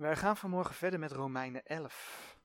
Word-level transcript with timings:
Wij 0.00 0.16
gaan 0.16 0.36
vanmorgen 0.36 0.74
verder 0.74 0.98
met 0.98 1.12
Romeinen 1.12 1.64
11. 1.64 2.38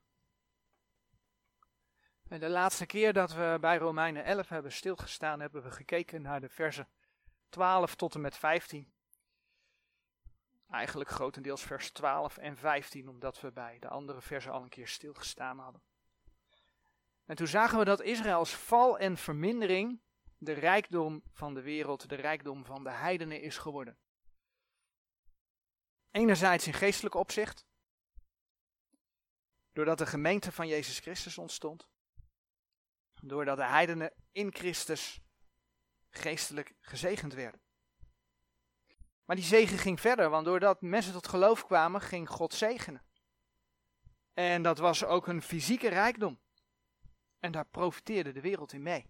En 2.28 2.40
de 2.40 2.50
laatste 2.50 2.86
keer 2.86 3.14
dat 3.14 3.34
we 3.34 3.58
bij 3.62 3.78
Romeinen 3.78 4.24
11 4.24 4.50
hebben 4.50 4.72
stilgestaan, 4.72 5.40
hebben 5.40 5.64
we 5.64 5.72
gekeken 5.72 6.22
naar 6.22 6.42
de 6.42 6.50
versen 6.50 6.88
12 7.50 7.96
tot 7.96 8.16
en 8.16 8.22
met 8.22 8.38
15. 8.38 8.94
Eigenlijk 10.70 11.10
grotendeels 11.10 11.64
vers 11.64 11.92
12 11.92 12.38
en 12.38 12.58
15, 12.58 13.10
omdat 13.10 13.42
we 13.42 13.52
bij 13.52 13.80
de 13.80 13.88
andere 13.88 14.22
versen 14.22 14.52
al 14.52 14.62
een 14.62 14.70
keer 14.70 14.88
stilgestaan 14.88 15.60
hadden. 15.60 15.82
En 17.26 17.36
toen 17.36 17.48
zagen 17.48 17.80
we 17.80 17.86
dat 17.86 18.02
Israëls 18.02 18.56
val 18.56 19.00
en 19.00 19.18
vermindering 19.18 20.02
de 20.38 20.54
rijkdom 20.54 21.24
van 21.32 21.54
de 21.54 21.62
wereld, 21.62 22.10
de 22.10 22.16
rijkdom 22.16 22.66
van 22.66 22.84
de 22.84 22.92
heidenen 22.92 23.42
is 23.42 23.58
geworden. 23.58 23.98
Enerzijds 26.16 26.68
in 26.68 26.74
geestelijk 26.74 27.16
opzicht, 27.16 27.66
doordat 29.74 29.98
de 29.98 30.06
gemeente 30.06 30.52
van 30.52 30.68
Jezus 30.68 31.00
Christus 31.00 31.38
ontstond, 31.38 31.90
doordat 33.22 33.58
de 33.58 33.66
heidenen 33.66 34.14
in 34.32 34.54
Christus 34.54 35.22
geestelijk 36.10 36.74
gezegend 36.80 37.34
werden. 37.34 37.62
Maar 39.26 39.36
die 39.36 39.46
zegen 39.46 39.78
ging 39.78 40.00
verder, 40.00 40.30
want 40.30 40.46
doordat 40.46 40.82
mensen 40.82 41.14
tot 41.14 41.28
geloof 41.28 41.66
kwamen, 41.66 42.02
ging 42.02 42.30
God 42.30 42.54
zegenen. 42.54 43.06
En 44.34 44.62
dat 44.62 44.78
was 44.78 45.04
ook 45.04 45.28
een 45.28 45.42
fysieke 45.42 45.88
rijkdom. 45.88 46.40
En 47.40 47.52
daar 47.52 47.68
profiteerde 47.68 48.32
de 48.32 48.42
wereld 48.42 48.74
in 48.74 48.82
mee. 48.82 49.10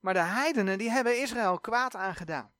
Maar 0.00 0.14
de 0.14 0.20
heidenen 0.20 0.78
die 0.78 0.90
hebben 0.90 1.20
Israël 1.20 1.60
kwaad 1.60 1.94
aangedaan. 1.94 2.54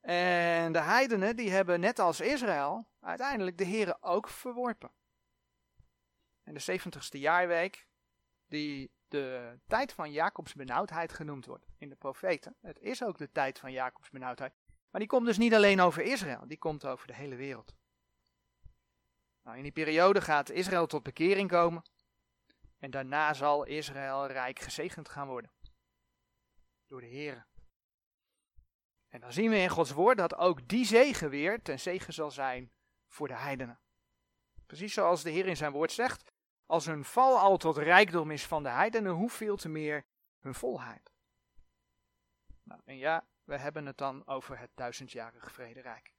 En 0.00 0.72
de 0.72 0.80
heidenen 0.80 1.36
die 1.36 1.50
hebben 1.50 1.80
net 1.80 1.98
als 1.98 2.20
Israël 2.20 2.88
uiteindelijk 3.00 3.58
de 3.58 3.64
Heren 3.64 4.02
ook 4.02 4.28
verworpen. 4.28 4.90
En 6.42 6.54
de 6.54 6.80
70ste 6.80 7.18
jaarweek, 7.20 7.86
die 8.46 8.90
de 9.08 9.58
tijd 9.66 9.92
van 9.92 10.12
Jacobs 10.12 10.54
benauwdheid 10.54 11.12
genoemd 11.12 11.46
wordt 11.46 11.66
in 11.78 11.88
de 11.88 11.96
profeten. 11.96 12.56
Het 12.60 12.78
is 12.78 13.04
ook 13.04 13.18
de 13.18 13.32
tijd 13.32 13.58
van 13.58 13.72
Jacobs 13.72 14.10
benauwdheid. 14.10 14.54
Maar 14.90 15.00
die 15.00 15.10
komt 15.10 15.26
dus 15.26 15.38
niet 15.38 15.54
alleen 15.54 15.80
over 15.80 16.02
Israël, 16.02 16.46
die 16.46 16.58
komt 16.58 16.86
over 16.86 17.06
de 17.06 17.14
hele 17.14 17.36
wereld. 17.36 17.74
Nou, 19.42 19.56
in 19.56 19.62
die 19.62 19.72
periode 19.72 20.20
gaat 20.20 20.50
Israël 20.50 20.86
tot 20.86 21.02
bekering 21.02 21.48
komen. 21.48 21.82
En 22.78 22.90
daarna 22.90 23.34
zal 23.34 23.64
Israël 23.64 24.26
rijk 24.26 24.58
gezegend 24.58 25.08
gaan 25.08 25.26
worden. 25.26 25.50
Door 26.86 27.00
de 27.00 27.06
Heeren. 27.06 27.46
En 29.10 29.20
dan 29.20 29.32
zien 29.32 29.50
we 29.50 29.56
in 29.56 29.68
Gods 29.68 29.90
woord 29.90 30.18
dat 30.18 30.34
ook 30.34 30.68
die 30.68 30.84
zegen 30.84 31.30
weer 31.30 31.62
ten 31.62 31.80
zegen 31.80 32.12
zal 32.12 32.30
zijn 32.30 32.72
voor 33.06 33.28
de 33.28 33.36
heidenen. 33.36 33.80
Precies 34.66 34.94
zoals 34.94 35.22
de 35.22 35.30
Heer 35.30 35.46
in 35.46 35.56
zijn 35.56 35.72
woord 35.72 35.92
zegt, 35.92 36.32
als 36.66 36.86
hun 36.86 37.04
val 37.04 37.38
al 37.38 37.56
tot 37.56 37.76
rijkdom 37.76 38.30
is 38.30 38.46
van 38.46 38.62
de 38.62 38.68
heidenen, 38.68 39.12
hoeveel 39.12 39.56
te 39.56 39.68
meer 39.68 40.06
hun 40.38 40.54
volheid. 40.54 41.12
Nou, 42.62 42.80
en 42.84 42.96
ja, 42.96 43.26
we 43.44 43.58
hebben 43.58 43.86
het 43.86 43.98
dan 43.98 44.26
over 44.26 44.58
het 44.58 44.70
duizendjarige 44.74 45.50
vrederijk. 45.50 46.12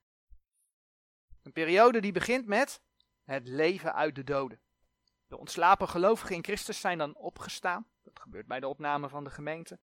Een 1.43 1.51
periode 1.51 2.01
die 2.01 2.11
begint 2.11 2.45
met 2.45 2.81
het 3.23 3.47
leven 3.47 3.93
uit 3.93 4.15
de 4.15 4.23
doden. 4.23 4.61
De 5.27 5.37
ontslapen 5.37 5.87
gelovigen 5.87 6.35
in 6.35 6.43
Christus 6.43 6.79
zijn 6.79 6.97
dan 6.97 7.15
opgestaan. 7.15 7.87
Dat 8.03 8.19
gebeurt 8.19 8.47
bij 8.47 8.59
de 8.59 8.67
opname 8.67 9.09
van 9.09 9.23
de 9.23 9.29
gemeente. 9.29 9.79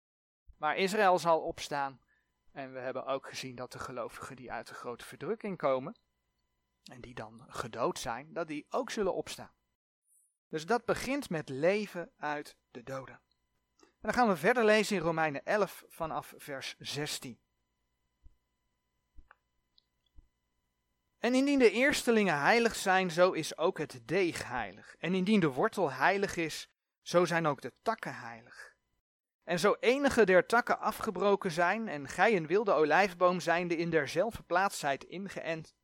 Maar 0.57 0.77
Israël 0.77 1.19
zal 1.19 1.41
opstaan. 1.41 2.01
En 2.59 2.73
we 2.73 2.79
hebben 2.79 3.07
ook 3.07 3.29
gezien 3.29 3.55
dat 3.55 3.73
de 3.73 3.79
gelovigen 3.79 4.37
die 4.37 4.53
uit 4.53 4.67
de 4.67 4.75
grote 4.75 5.05
verdrukking 5.05 5.57
komen, 5.57 5.97
en 6.85 7.01
die 7.01 7.15
dan 7.15 7.45
gedood 7.49 7.99
zijn, 7.99 8.33
dat 8.33 8.49
die 8.49 8.67
ook 8.69 8.91
zullen 8.91 9.15
opstaan. 9.15 9.53
Dus 10.49 10.67
dat 10.67 10.85
begint 10.85 11.31
met 11.31 11.49
leven 11.49 12.13
uit 12.17 12.57
de 12.71 12.83
doden. 12.83 13.21
En 13.79 13.87
dan 14.01 14.13
gaan 14.13 14.29
we 14.29 14.37
verder 14.37 14.65
lezen 14.65 14.97
in 14.97 15.03
Romeinen 15.03 15.45
11 15.45 15.85
vanaf 15.89 16.35
vers 16.37 16.75
16. 16.79 17.41
En 21.19 21.35
indien 21.35 21.59
de 21.59 21.71
eerstelingen 21.71 22.41
heilig 22.41 22.75
zijn, 22.75 23.11
zo 23.11 23.33
is 23.33 23.57
ook 23.57 23.79
het 23.79 24.01
deeg 24.05 24.45
heilig. 24.45 24.97
En 24.99 25.15
indien 25.15 25.41
de 25.41 25.53
wortel 25.53 25.93
heilig 25.93 26.37
is, 26.37 26.69
zo 27.03 27.25
zijn 27.25 27.47
ook 27.47 27.61
de 27.61 27.73
takken 27.83 28.15
heilig. 28.15 28.68
En 29.49 29.59
zo 29.59 29.77
enige 29.81 30.25
der 30.25 30.47
takken 30.47 30.79
afgebroken 30.79 31.51
zijn, 31.51 31.89
en 31.89 32.09
gij 32.09 32.37
een 32.37 32.47
wilde 32.47 32.73
olijfboom 32.73 33.41
zijnde 33.41 33.77
in 33.77 33.91
derzelfde 33.91 34.43
plaats 34.43 34.79
zijt 34.79 35.05
ingeënt, 35.05 35.75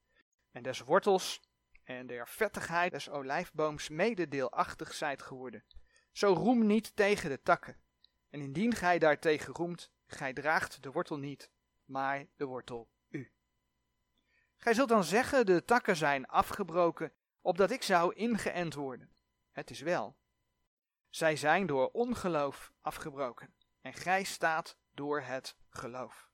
en 0.53 0.63
des 0.63 0.81
wortels 0.81 1.41
en 1.85 2.07
der 2.07 2.29
vettigheid 2.29 2.93
des 2.93 3.11
olijfbooms 3.11 3.89
mededeelachtig 3.89 4.95
zijt 4.95 5.23
geworden. 5.23 5.65
Zo 6.13 6.33
roem 6.33 6.67
niet 6.67 6.97
tegen 6.97 7.31
de 7.31 7.43
takken. 7.43 7.77
En 8.31 8.41
indien 8.41 8.75
gij 8.75 8.99
daartegen 8.99 9.55
roemt, 9.55 9.91
gij 10.07 10.33
draagt 10.33 10.83
de 10.83 10.91
wortel 10.91 11.19
niet, 11.19 11.51
maar 11.85 12.27
de 12.37 12.45
wortel 12.45 12.89
u. 13.09 13.33
Gij 14.57 14.75
zult 14.75 14.89
dan 14.89 15.05
zeggen, 15.05 15.47
de 15.47 15.65
takken 15.65 15.97
zijn 15.97 16.27
afgebroken, 16.27 17.13
opdat 17.41 17.71
ik 17.71 17.83
zou 17.83 18.15
ingeënt 18.15 18.75
worden. 18.75 19.11
Het 19.53 19.71
is 19.71 19.81
wel. 19.81 20.17
Zij 21.15 21.37
zijn 21.37 21.67
door 21.67 21.91
ongeloof 21.91 22.73
afgebroken, 22.81 23.55
en 23.81 23.93
gij 23.93 24.25
staat 24.25 24.79
door 24.95 25.21
het 25.21 25.57
geloof. 25.69 26.31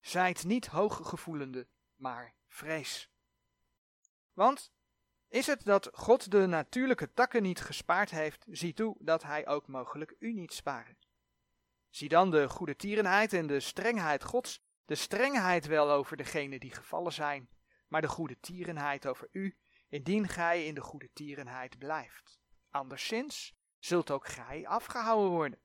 Zijt 0.00 0.44
niet 0.44 0.66
hooggevoelende, 0.66 1.68
maar 1.94 2.34
vrees. 2.46 3.10
Want 4.32 4.72
is 5.28 5.46
het 5.46 5.64
dat 5.64 5.88
God 5.92 6.30
de 6.30 6.46
natuurlijke 6.46 7.12
takken 7.12 7.42
niet 7.42 7.60
gespaard 7.60 8.10
heeft, 8.10 8.44
zie 8.48 8.72
toe 8.74 8.96
dat 8.98 9.22
hij 9.22 9.46
ook 9.46 9.66
mogelijk 9.66 10.16
u 10.18 10.32
niet 10.32 10.52
sparen. 10.52 10.98
Zie 11.90 12.08
dan 12.08 12.30
de 12.30 12.48
goede 12.48 12.76
tierenheid 12.76 13.32
en 13.32 13.46
de 13.46 13.60
strengheid 13.60 14.24
Gods, 14.24 14.62
de 14.84 14.94
strengheid 14.94 15.66
wel 15.66 15.90
over 15.90 16.16
degenen 16.16 16.60
die 16.60 16.74
gevallen 16.74 17.12
zijn, 17.12 17.48
maar 17.88 18.00
de 18.00 18.08
goede 18.08 18.40
tierenheid 18.40 19.06
over 19.06 19.28
u, 19.32 19.58
indien 19.88 20.28
gij 20.28 20.66
in 20.66 20.74
de 20.74 20.80
goede 20.80 21.12
tierenheid 21.12 21.78
blijft. 21.78 22.38
Anderszins 22.70 23.56
zult 23.78 24.10
ook 24.10 24.26
gij 24.26 24.66
afgehouden 24.66 25.30
worden. 25.30 25.60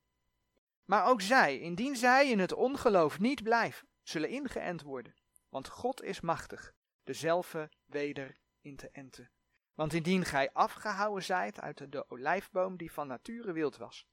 Maar 0.86 1.06
ook 1.06 1.22
zij, 1.22 1.60
indien 1.60 1.96
zij 1.96 2.30
in 2.30 2.40
het 2.40 2.54
ongeloof 2.54 3.20
niet 3.20 3.44
blijven, 3.44 3.88
zullen 4.02 4.30
ingeënt 4.30 4.82
worden, 4.82 5.16
want 5.50 5.68
God 5.68 6.04
is 6.04 6.22
machtig, 6.22 6.74
dezelfde 7.04 7.72
weder 7.86 8.38
in 8.62 8.76
te 8.76 8.90
enten. 8.92 9.32
Want 9.74 9.94
indien 9.94 10.26
gij 10.26 10.52
afgehouden 10.52 11.24
zijt 11.24 11.60
uit 11.60 11.92
de 11.92 12.10
olijfboom 12.10 12.78
die 12.78 12.92
van 12.92 13.08
nature 13.08 13.52
wild 13.52 13.78
was, 13.78 14.08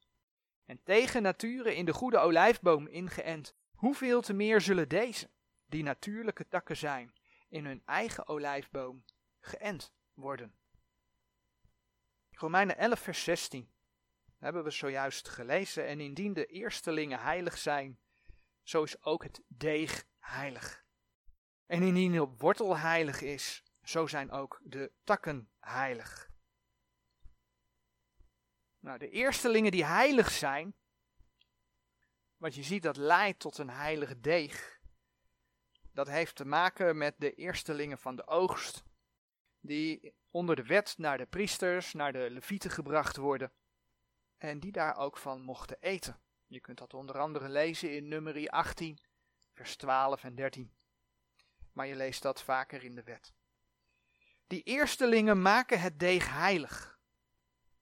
en 0.65 0.83
tegen 0.83 1.23
nature 1.23 1.75
in 1.75 1.85
de 1.85 1.93
goede 1.93 2.19
olijfboom 2.19 2.87
ingeënt, 2.87 3.55
hoeveel 3.73 4.21
te 4.21 4.33
meer 4.33 4.61
zullen 4.61 4.89
deze, 4.89 5.31
die 5.67 5.83
natuurlijke 5.83 6.49
takken 6.49 6.77
zijn, 6.77 7.13
in 7.49 7.67
hun 7.67 7.83
eigen 7.85 8.29
olijfboom 8.29 9.05
geënt 9.41 9.93
worden. 10.15 10.55
Romeinen 12.31 12.77
11 12.77 13.01
vers 13.01 13.25
16 13.25 13.71
hebben 14.41 14.65
we 14.65 14.71
zojuist 14.71 15.29
gelezen, 15.29 15.87
en 15.87 16.01
indien 16.01 16.33
de 16.33 16.47
eerstelingen 16.47 17.21
heilig 17.21 17.59
zijn, 17.59 17.99
zo 18.63 18.83
is 18.83 19.03
ook 19.03 19.23
het 19.23 19.43
deeg 19.47 20.07
heilig. 20.19 20.85
En 21.67 21.83
indien 21.83 22.13
de 22.13 22.27
wortel 22.39 22.77
heilig 22.77 23.21
is, 23.21 23.63
zo 23.83 24.07
zijn 24.07 24.31
ook 24.31 24.61
de 24.63 24.93
takken 25.05 25.51
heilig. 25.59 26.31
Nou, 28.79 28.99
de 28.99 29.11
eerstelingen 29.11 29.71
die 29.71 29.85
heilig 29.85 30.31
zijn, 30.31 30.75
wat 32.37 32.55
je 32.55 32.63
ziet 32.63 32.83
dat 32.83 32.97
leidt 32.97 33.39
tot 33.39 33.59
een 33.59 33.71
heilig 33.71 34.21
deeg. 34.21 34.81
Dat 35.93 36.07
heeft 36.07 36.35
te 36.35 36.45
maken 36.45 36.99
met 36.99 37.15
de 37.19 37.35
eerstelingen 37.35 37.99
van 37.99 38.17
de 38.17 38.27
oogst, 38.27 38.85
die 39.61 40.15
onder 40.31 40.57
de 40.57 40.65
wet 40.65 40.95
naar 40.99 41.19
de 41.19 41.27
priesters, 41.27 41.93
naar 41.93 42.13
de 42.13 42.31
levieten 42.31 42.71
gebracht 42.71 43.17
worden, 43.17 43.53
en 44.43 44.61
die 44.61 44.73
daar 44.73 44.97
ook 44.97 45.17
van 45.17 45.43
mochten 45.43 45.77
eten. 45.81 46.21
Je 46.47 46.61
kunt 46.61 46.79
dat 46.79 46.95
onder 46.95 47.19
andere 47.19 47.49
lezen 47.49 47.97
in 47.97 48.09
nummerie 48.09 48.51
18, 48.51 48.99
vers 49.53 49.77
12 49.77 50.25
en 50.25 50.35
13. 50.35 50.73
Maar 51.73 51.87
je 51.87 51.97
leest 51.97 52.23
dat 52.23 52.43
vaker 52.43 52.85
in 52.85 52.95
de 52.95 53.03
wet. 53.03 53.33
Die 54.47 54.63
eerstelingen 54.63 55.43
maken 55.43 55.81
het 55.81 55.99
deeg 55.99 56.31
heilig. 56.31 56.99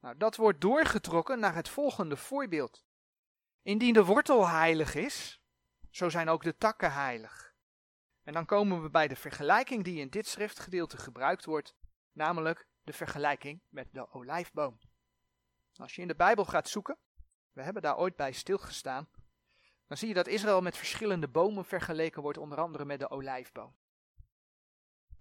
Nou, 0.01 0.17
dat 0.17 0.37
wordt 0.37 0.61
doorgetrokken 0.61 1.39
naar 1.39 1.55
het 1.55 1.69
volgende 1.69 2.17
voorbeeld. 2.17 2.85
Indien 3.63 3.93
de 3.93 4.05
wortel 4.05 4.49
heilig 4.49 4.95
is, 4.95 5.41
zo 5.91 6.09
zijn 6.09 6.29
ook 6.29 6.43
de 6.43 6.57
takken 6.57 6.93
heilig. 6.93 7.55
En 8.23 8.33
dan 8.33 8.47
komen 8.47 8.83
we 8.83 8.91
bij 8.91 9.09
de 9.09 9.17
vergelijking 9.17 9.85
die 9.85 10.01
in 10.01 10.09
dit 10.09 10.27
schriftgedeelte 10.27 10.97
gebruikt 10.97 11.45
wordt, 11.45 11.75
namelijk 12.13 12.69
de 12.83 12.93
vergelijking 12.93 13.63
met 13.69 13.89
de 13.93 14.13
olijfboom. 14.13 14.79
Als 15.79 15.95
je 15.95 16.03
in 16.03 16.09
de 16.09 16.15
Bijbel 16.15 16.45
gaat 16.45 16.69
zoeken, 16.69 16.99
we 17.53 17.63
hebben 17.63 17.83
daar 17.83 17.99
ooit 17.99 18.17
bij 18.17 18.33
stilgestaan, 18.33 19.09
dan 19.87 19.97
zie 19.97 20.09
je 20.09 20.15
dat 20.15 20.27
Israël 20.27 20.61
met 20.61 20.77
verschillende 20.77 21.29
bomen 21.29 21.65
vergeleken 21.65 22.23
wordt, 22.23 22.39
onder 22.39 22.59
andere 22.59 22.85
met 22.85 22.99
de 22.99 23.11
olijfboom. 23.11 23.77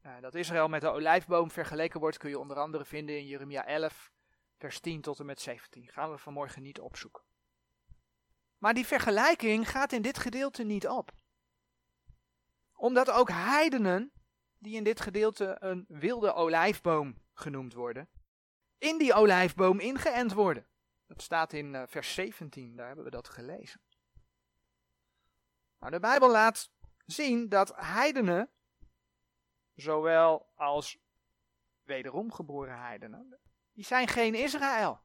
Uh, 0.01 0.19
dat 0.21 0.36
Israël 0.36 0.68
met 0.68 0.81
de 0.81 0.89
olijfboom 0.89 1.51
vergeleken 1.51 2.00
wordt, 2.00 2.18
kun 2.18 2.30
je 2.30 2.39
onder 2.39 2.57
andere 2.57 2.86
vinden 2.86 3.18
in 3.18 3.25
Jeremia 3.25 3.65
11, 3.65 4.12
vers 4.57 4.80
10 4.80 5.01
tot 5.01 5.19
en 5.19 5.25
met 5.25 5.42
17. 5.42 5.88
Gaan 5.88 6.12
we 6.12 6.18
vanmorgen 6.18 6.62
niet 6.62 6.80
opzoeken. 6.80 7.24
Maar 8.57 8.74
die 8.74 8.86
vergelijking 8.86 9.69
gaat 9.69 9.92
in 9.92 10.01
dit 10.01 10.18
gedeelte 10.18 10.63
niet 10.63 10.88
op. 10.88 11.12
Omdat 12.74 13.09
ook 13.09 13.30
heidenen, 13.30 14.12
die 14.57 14.75
in 14.75 14.83
dit 14.83 15.01
gedeelte 15.01 15.57
een 15.59 15.86
wilde 15.88 16.33
olijfboom 16.33 17.21
genoemd 17.33 17.74
worden, 17.74 18.09
in 18.77 18.97
die 18.97 19.13
olijfboom 19.13 19.79
ingeënt 19.79 20.33
worden. 20.33 20.68
Dat 21.07 21.21
staat 21.21 21.53
in 21.53 21.74
uh, 21.74 21.83
vers 21.88 22.13
17, 22.13 22.75
daar 22.75 22.88
hebben 22.88 23.06
we 23.06 23.12
dat 23.12 23.29
gelezen. 23.29 23.81
Nou, 25.79 25.91
de 25.91 26.00
Bijbel 26.00 26.31
laat 26.31 26.71
zien 27.06 27.50
dat 27.50 27.75
heidenen, 27.75 28.50
zowel 29.75 30.51
als 30.56 30.97
wederom 31.83 32.31
geboren 32.31 32.79
heidenen, 32.79 33.39
die 33.74 33.85
zijn 33.85 34.07
geen 34.07 34.35
Israël. 34.35 35.00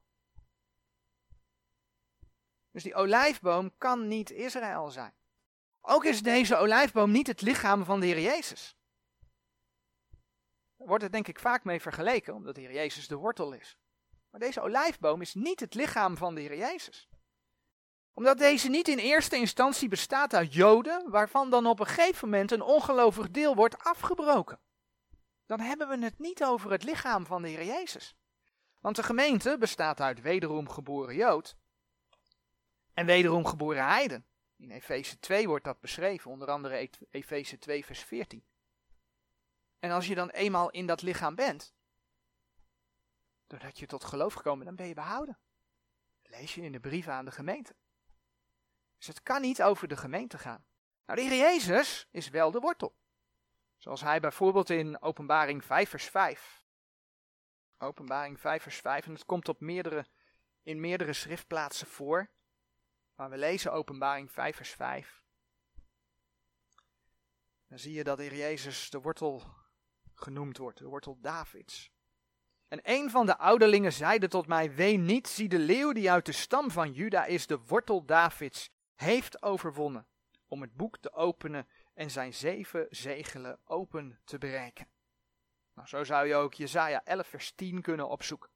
Dus 2.71 2.83
die 2.83 2.95
olijfboom 2.95 3.77
kan 3.77 4.07
niet 4.07 4.31
Israël 4.31 4.89
zijn. 4.89 5.13
Ook 5.81 6.05
is 6.05 6.21
deze 6.21 6.55
olijfboom 6.55 7.11
niet 7.11 7.27
het 7.27 7.41
lichaam 7.41 7.85
van 7.85 7.99
de 7.99 8.05
Heer 8.05 8.19
Jezus. 8.19 8.77
Wordt 10.85 11.03
het 11.03 11.11
denk 11.11 11.27
ik 11.27 11.39
vaak 11.39 11.63
mee 11.63 11.81
vergeleken, 11.81 12.33
omdat 12.33 12.55
de 12.55 12.61
Heer 12.61 12.73
Jezus 12.73 13.07
de 13.07 13.15
wortel 13.15 13.53
is. 13.53 13.77
Maar 14.29 14.39
deze 14.39 14.61
olijfboom 14.61 15.21
is 15.21 15.33
niet 15.33 15.59
het 15.59 15.73
lichaam 15.73 16.17
van 16.17 16.35
de 16.35 16.41
Heer 16.41 16.57
Jezus. 16.57 17.09
Omdat 18.13 18.37
deze 18.37 18.69
niet 18.69 18.87
in 18.87 18.97
eerste 18.97 19.35
instantie 19.35 19.89
bestaat 19.89 20.33
uit 20.33 20.53
Joden, 20.53 21.09
waarvan 21.09 21.49
dan 21.49 21.65
op 21.65 21.79
een 21.79 21.85
gegeven 21.85 22.29
moment 22.29 22.51
een 22.51 22.61
ongelovig 22.61 23.29
deel 23.29 23.55
wordt 23.55 23.83
afgebroken. 23.83 24.59
Dan 25.45 25.59
hebben 25.59 25.87
we 25.87 26.03
het 26.03 26.19
niet 26.19 26.43
over 26.43 26.71
het 26.71 26.83
lichaam 26.83 27.25
van 27.25 27.41
de 27.41 27.47
Heer 27.47 27.65
Jezus. 27.65 28.15
Want 28.79 28.95
de 28.95 29.03
gemeente 29.03 29.57
bestaat 29.59 30.01
uit 30.01 30.21
wederom 30.21 30.69
geboren 30.69 31.15
Jood 31.15 31.55
en 32.93 33.05
wederom 33.05 33.45
geboren 33.45 33.85
heiden. 33.85 34.25
In 34.57 34.71
Efeze 34.71 35.19
2 35.19 35.47
wordt 35.47 35.63
dat 35.63 35.79
beschreven, 35.79 36.31
onder 36.31 36.47
andere 36.47 36.77
e- 36.77 36.89
Efeze 37.09 37.57
2 37.57 37.85
vers 37.85 37.99
14. 37.99 38.43
En 39.83 39.91
als 39.91 40.07
je 40.07 40.15
dan 40.15 40.29
eenmaal 40.29 40.69
in 40.69 40.85
dat 40.85 41.01
lichaam 41.01 41.35
bent, 41.35 41.73
doordat 43.47 43.79
je 43.79 43.85
tot 43.85 44.03
geloof 44.03 44.33
gekomen 44.33 44.65
dan 44.65 44.75
ben 44.75 44.87
je 44.87 44.93
behouden. 44.93 45.39
Lees 46.21 46.55
je 46.55 46.61
in 46.61 46.71
de 46.71 46.79
brieven 46.79 47.13
aan 47.13 47.25
de 47.25 47.31
gemeente. 47.31 47.75
Dus 48.97 49.07
het 49.07 49.23
kan 49.23 49.41
niet 49.41 49.63
over 49.63 49.87
de 49.87 49.97
gemeente 49.97 50.37
gaan. 50.37 50.65
Nou, 51.05 51.19
de 51.19 51.25
Heer 51.25 51.39
Jezus 51.39 52.07
is 52.11 52.29
wel 52.29 52.51
de 52.51 52.59
wortel. 52.59 52.95
Zoals 53.77 54.01
hij 54.01 54.19
bijvoorbeeld 54.19 54.69
in 54.69 55.01
Openbaring 55.01 55.65
5 55.65 55.89
vers 55.89 56.05
5. 56.05 56.65
Openbaring 57.77 58.39
5 58.39 58.63
vers 58.63 58.77
5 58.77 59.05
en 59.05 59.13
het 59.13 59.25
komt 59.25 59.49
op 59.49 59.59
meerdere, 59.59 60.05
in 60.61 60.79
meerdere 60.79 61.13
schriftplaatsen 61.13 61.87
voor. 61.87 62.29
Maar 63.15 63.29
we 63.29 63.37
lezen 63.37 63.71
Openbaring 63.71 64.31
5 64.31 64.55
vers 64.55 64.71
5. 64.71 65.23
Dan 67.67 67.79
zie 67.79 67.93
je 67.93 68.03
dat 68.03 68.17
de 68.17 68.23
Heer 68.23 68.37
Jezus 68.37 68.89
de 68.89 69.01
wortel 69.01 69.61
genoemd 70.23 70.57
wordt, 70.57 70.77
de 70.77 70.85
wortel 70.85 71.17
Davids. 71.21 71.91
En 72.67 72.79
een 72.83 73.09
van 73.09 73.25
de 73.25 73.37
ouderlingen 73.37 73.93
zeide 73.93 74.27
tot 74.27 74.47
mij, 74.47 74.73
ween 74.73 75.05
niet, 75.05 75.27
zie 75.27 75.49
de 75.49 75.59
leeuw 75.59 75.91
die 75.91 76.11
uit 76.11 76.25
de 76.25 76.31
stam 76.31 76.71
van 76.71 76.91
Juda 76.91 77.25
is, 77.25 77.47
de 77.47 77.59
wortel 77.67 78.05
Davids, 78.05 78.69
heeft 78.95 79.41
overwonnen, 79.41 80.07
om 80.47 80.61
het 80.61 80.75
boek 80.75 80.97
te 80.97 81.13
openen 81.13 81.67
en 81.93 82.11
zijn 82.11 82.33
zeven 82.33 82.87
zegelen 82.89 83.59
open 83.63 84.19
te 84.23 84.37
breken. 84.37 84.87
Nou, 85.73 85.87
zo 85.87 86.03
zou 86.03 86.27
je 86.27 86.35
ook 86.35 86.53
Jezaja 86.53 87.01
11 87.03 87.27
vers 87.27 87.51
10 87.51 87.81
kunnen 87.81 88.09
opzoeken. 88.09 88.49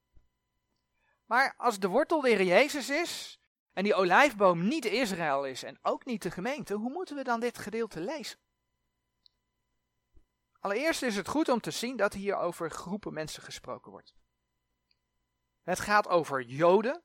Maar 1.24 1.54
als 1.56 1.78
de 1.78 1.88
wortel 1.88 2.20
de 2.20 2.28
Heer 2.28 2.42
Jezus 2.42 2.90
is, 2.90 3.40
en 3.72 3.84
die 3.84 3.94
olijfboom 3.94 4.68
niet 4.68 4.84
Israël 4.84 5.46
is 5.46 5.62
en 5.62 5.78
ook 5.82 6.04
niet 6.04 6.22
de 6.22 6.30
gemeente, 6.30 6.74
hoe 6.74 6.90
moeten 6.90 7.16
we 7.16 7.24
dan 7.24 7.40
dit 7.40 7.58
gedeelte 7.58 8.00
lezen? 8.00 8.38
Allereerst 10.58 11.02
is 11.02 11.16
het 11.16 11.28
goed 11.28 11.48
om 11.48 11.60
te 11.60 11.70
zien 11.70 11.96
dat 11.96 12.12
hier 12.12 12.36
over 12.36 12.70
groepen 12.70 13.12
mensen 13.12 13.42
gesproken 13.42 13.90
wordt. 13.90 14.14
Het 15.62 15.80
gaat 15.80 16.08
over 16.08 16.42
Joden 16.42 17.02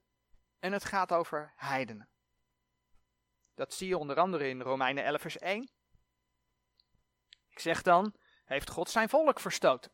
en 0.60 0.72
het 0.72 0.86
gaat 0.86 1.12
over 1.12 1.54
heidenen. 1.56 2.10
Dat 3.54 3.74
zie 3.74 3.88
je 3.88 3.98
onder 3.98 4.20
andere 4.20 4.48
in 4.48 4.62
Romeinen 4.62 5.04
11 5.04 5.22
vers 5.22 5.38
1. 5.38 5.72
Ik 7.50 7.60
zeg 7.60 7.82
dan, 7.82 8.16
heeft 8.46 8.70
God 8.70 8.90
zijn 8.90 9.10
volk 9.10 9.40
verstoten. 9.40 9.92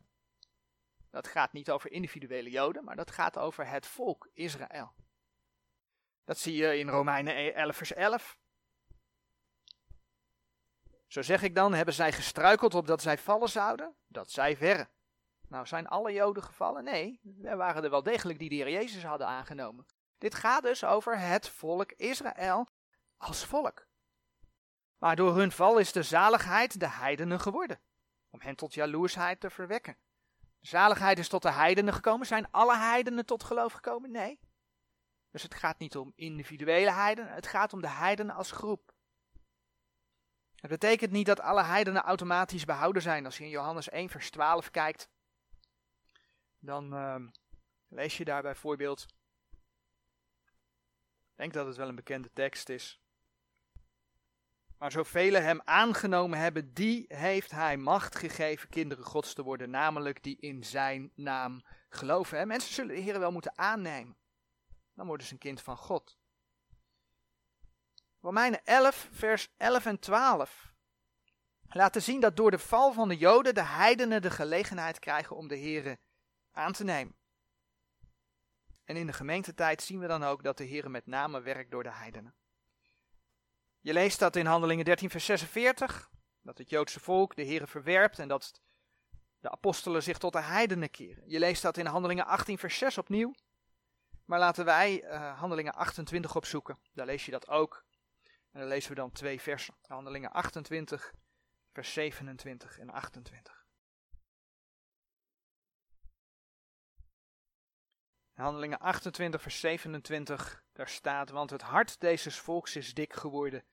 Dat 1.09 1.27
gaat 1.27 1.53
niet 1.53 1.71
over 1.71 1.91
individuele 1.91 2.50
Joden, 2.50 2.83
maar 2.83 2.95
dat 2.95 3.12
gaat 3.12 3.38
over 3.38 3.67
het 3.67 3.85
volk 3.88 4.29
Israël. 4.33 4.94
Dat 6.23 6.38
zie 6.38 6.55
je 6.55 6.77
in 6.77 6.89
Romeinen 6.89 7.53
11 7.53 7.75
vers 7.75 7.94
11. 7.94 8.38
Zo 11.09 11.21
zeg 11.21 11.41
ik 11.41 11.56
dan, 11.56 11.73
hebben 11.73 11.94
zij 11.94 12.11
gestruikeld 12.11 12.73
opdat 12.73 13.01
zij 13.01 13.17
vallen 13.17 13.50
zouden? 13.50 13.95
Dat 14.07 14.31
zij 14.31 14.57
verre. 14.57 14.89
Nou, 15.47 15.65
zijn 15.65 15.88
alle 15.88 16.13
Joden 16.13 16.44
gevallen? 16.44 16.83
Nee, 16.83 17.19
er 17.44 17.57
waren 17.57 17.83
er 17.83 17.89
wel 17.89 18.03
degelijk 18.03 18.39
die 18.39 18.50
de 18.50 18.56
Heer 18.56 18.69
Jezus 18.69 19.03
hadden 19.03 19.27
aangenomen. 19.27 19.85
Dit 20.17 20.35
gaat 20.35 20.63
dus 20.63 20.83
over 20.83 21.19
het 21.19 21.50
volk 21.50 21.91
Israël 21.91 22.67
als 23.17 23.45
volk. 23.45 23.88
Maar 24.97 25.15
door 25.15 25.35
hun 25.35 25.51
val 25.51 25.77
is 25.77 25.91
de 25.91 26.03
zaligheid 26.03 26.79
de 26.79 26.89
heidenen 26.89 27.39
geworden, 27.39 27.81
om 28.29 28.41
hen 28.41 28.55
tot 28.55 28.73
jaloersheid 28.73 29.39
te 29.39 29.50
verwekken. 29.50 29.97
De 30.59 30.67
zaligheid 30.67 31.19
is 31.19 31.29
tot 31.29 31.41
de 31.41 31.51
heidenen 31.51 31.94
gekomen. 31.94 32.27
Zijn 32.27 32.51
alle 32.51 32.77
heidenen 32.77 33.25
tot 33.25 33.44
geloof 33.44 33.73
gekomen? 33.73 34.12
Nee. 34.12 34.39
Dus 35.31 35.44
het 35.44 35.53
gaat 35.53 35.79
niet 35.79 35.97
om 35.97 36.13
individuele 36.15 36.91
heidenen, 36.91 37.33
het 37.33 37.47
gaat 37.47 37.73
om 37.73 37.81
de 37.81 37.89
heidenen 37.89 38.35
als 38.35 38.51
groep. 38.51 38.97
Het 40.59 40.69
betekent 40.69 41.11
niet 41.11 41.25
dat 41.25 41.39
alle 41.39 41.63
heidenen 41.63 42.01
automatisch 42.01 42.65
behouden 42.65 43.01
zijn. 43.01 43.25
Als 43.25 43.38
je 43.38 43.44
in 43.44 43.50
Johannes 43.50 43.89
1 43.89 44.09
vers 44.09 44.29
12 44.29 44.71
kijkt, 44.71 45.09
dan 46.59 46.94
uh, 46.94 47.15
lees 47.88 48.17
je 48.17 48.25
daar 48.25 48.41
bijvoorbeeld, 48.41 49.06
ik 51.11 51.35
denk 51.35 51.53
dat 51.53 51.67
het 51.67 51.77
wel 51.77 51.88
een 51.88 51.95
bekende 51.95 52.31
tekst 52.33 52.69
is. 52.69 53.01
Maar 54.77 54.91
zoveel 54.91 55.33
hem 55.33 55.61
aangenomen 55.63 56.39
hebben, 56.39 56.73
die 56.73 57.05
heeft 57.07 57.51
hij 57.51 57.77
macht 57.77 58.15
gegeven 58.15 58.69
kinderen 58.69 59.03
gods 59.05 59.33
te 59.33 59.44
worden, 59.44 59.69
namelijk 59.69 60.24
die 60.24 60.38
in 60.39 60.63
zijn 60.63 61.12
naam 61.15 61.63
geloven. 61.89 62.48
Mensen 62.48 62.74
zullen 62.74 62.95
de 62.95 63.01
Heer 63.01 63.19
wel 63.19 63.31
moeten 63.31 63.57
aannemen. 63.57 64.17
Dan 64.93 65.07
worden 65.07 65.27
ze 65.27 65.34
een 65.34 65.39
kind 65.39 65.62
van 65.62 65.77
God. 65.77 66.18
Romeinen 68.21 68.63
11, 68.63 69.07
vers 69.11 69.47
11 69.57 69.85
en 69.85 69.99
12 69.99 70.69
laten 71.69 72.01
zien 72.01 72.19
dat 72.19 72.35
door 72.35 72.51
de 72.51 72.59
val 72.59 72.93
van 72.93 73.07
de 73.09 73.17
Joden 73.17 73.53
de 73.53 73.63
heidenen 73.63 74.21
de 74.21 74.31
gelegenheid 74.31 74.99
krijgen 74.99 75.35
om 75.35 75.47
de 75.47 75.59
Here 75.59 75.99
aan 76.51 76.73
te 76.73 76.83
nemen. 76.83 77.15
En 78.83 78.95
in 78.95 79.07
de 79.07 79.13
gemeentetijd 79.13 79.81
zien 79.81 79.99
we 79.99 80.07
dan 80.07 80.23
ook 80.23 80.43
dat 80.43 80.57
de 80.57 80.67
Here 80.67 80.89
met 80.89 81.05
name 81.05 81.41
werkt 81.41 81.71
door 81.71 81.83
de 81.83 81.91
heidenen. 81.91 82.35
Je 83.79 83.93
leest 83.93 84.19
dat 84.19 84.35
in 84.35 84.45
Handelingen 84.45 84.85
13, 84.85 85.09
vers 85.09 85.25
46, 85.25 86.09
dat 86.41 86.57
het 86.57 86.69
Joodse 86.69 86.99
volk 86.99 87.35
de 87.35 87.45
Here 87.45 87.67
verwerpt 87.67 88.19
en 88.19 88.27
dat 88.27 88.61
de 89.39 89.51
apostelen 89.51 90.03
zich 90.03 90.17
tot 90.17 90.33
de 90.33 90.41
heidenen 90.41 90.91
keren. 90.91 91.23
Je 91.29 91.39
leest 91.39 91.61
dat 91.61 91.77
in 91.77 91.85
Handelingen 91.85 92.25
18, 92.25 92.57
vers 92.57 92.77
6 92.77 92.97
opnieuw. 92.97 93.35
Maar 94.25 94.39
laten 94.39 94.65
wij 94.65 95.03
uh, 95.03 95.39
Handelingen 95.39 95.73
28 95.73 96.35
opzoeken. 96.35 96.79
Daar 96.93 97.05
lees 97.05 97.25
je 97.25 97.31
dat 97.31 97.47
ook. 97.47 97.85
En 98.51 98.60
dan 98.60 98.70
lezen 98.70 98.89
we 98.89 98.96
dan 98.96 99.12
twee 99.12 99.41
versen. 99.41 99.75
Handelingen 99.82 100.32
28, 100.32 101.13
vers 101.72 101.94
27 101.94 102.79
en 102.79 102.89
28. 102.89 103.68
Handelingen 108.34 108.79
28, 108.79 109.41
vers 109.41 109.60
27, 109.60 110.63
daar 110.74 110.89
staat, 110.89 111.29
want 111.29 111.50
het 111.50 111.62
hart 111.62 112.00
deze 112.00 112.32
volks 112.32 112.75
is 112.75 112.94
dik 112.94 113.13
geworden, 113.13 113.63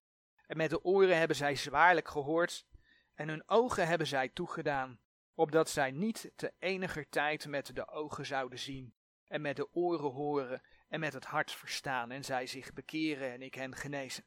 en 0.46 0.56
met 0.56 0.70
de 0.70 0.84
oren 0.84 1.18
hebben 1.18 1.36
zij 1.36 1.54
zwaarlijk 1.54 2.08
gehoord, 2.08 2.66
en 3.14 3.28
hun 3.28 3.48
ogen 3.48 3.86
hebben 3.86 4.06
zij 4.06 4.28
toegedaan, 4.28 5.00
opdat 5.34 5.70
zij 5.70 5.90
niet 5.90 6.32
te 6.36 6.52
eniger 6.58 7.08
tijd 7.08 7.46
met 7.46 7.74
de 7.74 7.88
ogen 7.88 8.26
zouden 8.26 8.58
zien, 8.58 8.94
en 9.26 9.40
met 9.40 9.56
de 9.56 9.72
oren 9.72 10.10
horen, 10.10 10.62
en 10.88 11.00
met 11.00 11.12
het 11.12 11.24
hart 11.24 11.52
verstaan, 11.52 12.10
en 12.10 12.24
zij 12.24 12.46
zich 12.46 12.72
bekeren 12.72 13.32
en 13.32 13.42
ik 13.42 13.54
hen 13.54 13.74
genezen. 13.74 14.24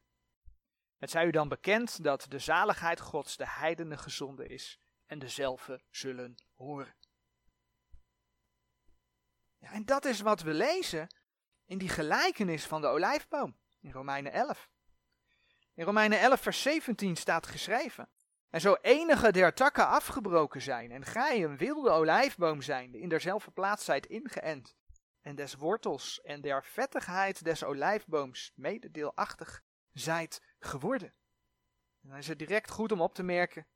Het 1.00 1.10
zij 1.10 1.26
u 1.26 1.32
dan 1.32 1.48
bekend 1.48 2.04
dat 2.04 2.26
de 2.30 2.40
zaligheid 2.40 3.00
Gods 3.00 3.38
de 3.38 3.48
heidenen 3.48 4.00
gezonden 4.00 4.50
is 4.50 4.80
en 5.06 5.20
dezelfde 5.20 5.82
zullen 5.90 6.36
horen. 6.56 6.96
Ja, 9.58 9.72
en 9.72 9.86
dat 9.86 10.06
is 10.06 10.22
wat 10.22 10.42
we 10.42 10.54
lezen 10.54 11.08
in 11.66 11.78
die 11.78 11.90
gelijkenis 11.90 12.66
van 12.66 12.82
de 12.82 12.88
olijfboom 12.88 13.58
in 13.80 13.92
Romeinen 13.92 14.32
11. 14.32 14.70
In 15.74 15.86
Romeinen 15.86 16.20
11 16.20 16.42
vers 16.42 16.62
17 16.62 17.16
staat 17.16 17.48
geschreven. 17.48 18.10
En 18.50 18.62
zo 18.62 18.78
enige 18.82 19.32
der 19.32 19.54
takken 19.54 19.88
afgebroken 19.88 20.62
zijn, 20.62 20.92
en 20.92 21.06
gij 21.06 21.44
een 21.44 21.58
wilde 21.58 21.90
olijfboom 21.90 22.62
zijnde, 22.62 23.00
in 23.00 23.10
derzelfde 23.10 23.52
plaats 23.52 23.86
zijt 23.86 24.06
ingeënt, 24.06 24.76
en 25.22 25.36
des 25.36 25.56
wortels 25.56 26.22
en 26.22 26.42
der 26.42 26.64
vettigheid 26.64 27.44
des 27.44 27.64
olijfbooms 27.64 28.52
mededeelachtig 28.56 29.64
zijt 29.94 30.42
geworden. 30.60 31.14
En 32.02 32.10
dan 32.10 32.18
is 32.18 32.28
het 32.28 32.40
direct 32.40 32.70
goed 32.70 32.92
om 32.92 33.02
op 33.02 33.14
te 33.14 33.24
merken 33.24 33.68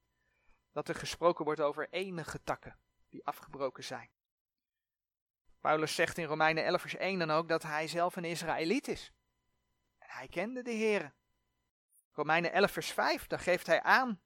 dat 0.72 0.90
er 0.90 0.96
gesproken 0.96 1.46
wordt 1.46 1.62
over 1.62 1.90
enige 1.90 2.44
takken 2.44 2.80
die 3.10 3.26
afgebroken 3.26 3.84
zijn. 3.84 4.10
Paulus 5.60 5.96
zegt 5.96 6.18
in 6.18 6.26
Romeinen 6.26 6.66
11 6.66 6.82
vers 6.82 6.96
1 6.96 7.20
dan 7.20 7.32
ook 7.32 7.48
dat 7.48 7.64
hij 7.64 7.88
zelf 7.88 8.16
een 8.16 8.26
Israëliet 8.26 8.88
is. 8.88 9.12
En 9.98 10.10
hij 10.10 10.28
kende 10.28 10.62
de 10.62 10.72
Heer. 10.72 11.14
Romeinen 12.12 12.52
11 12.52 12.72
vers 12.72 12.92
5, 12.92 13.28
daar 13.28 13.40
geeft 13.40 13.68
hij 13.68 13.82
aan 13.82 14.22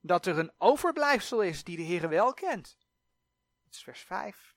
dat 0.00 0.26
er 0.26 0.38
een 0.38 0.52
overblijfsel 0.58 1.42
is 1.42 1.64
die 1.64 1.76
de 1.76 1.82
Heer 1.82 2.08
wel 2.08 2.34
kent. 2.34 2.78
Dat 3.64 3.74
is 3.74 3.82
vers 3.82 4.00
5. 4.00 4.56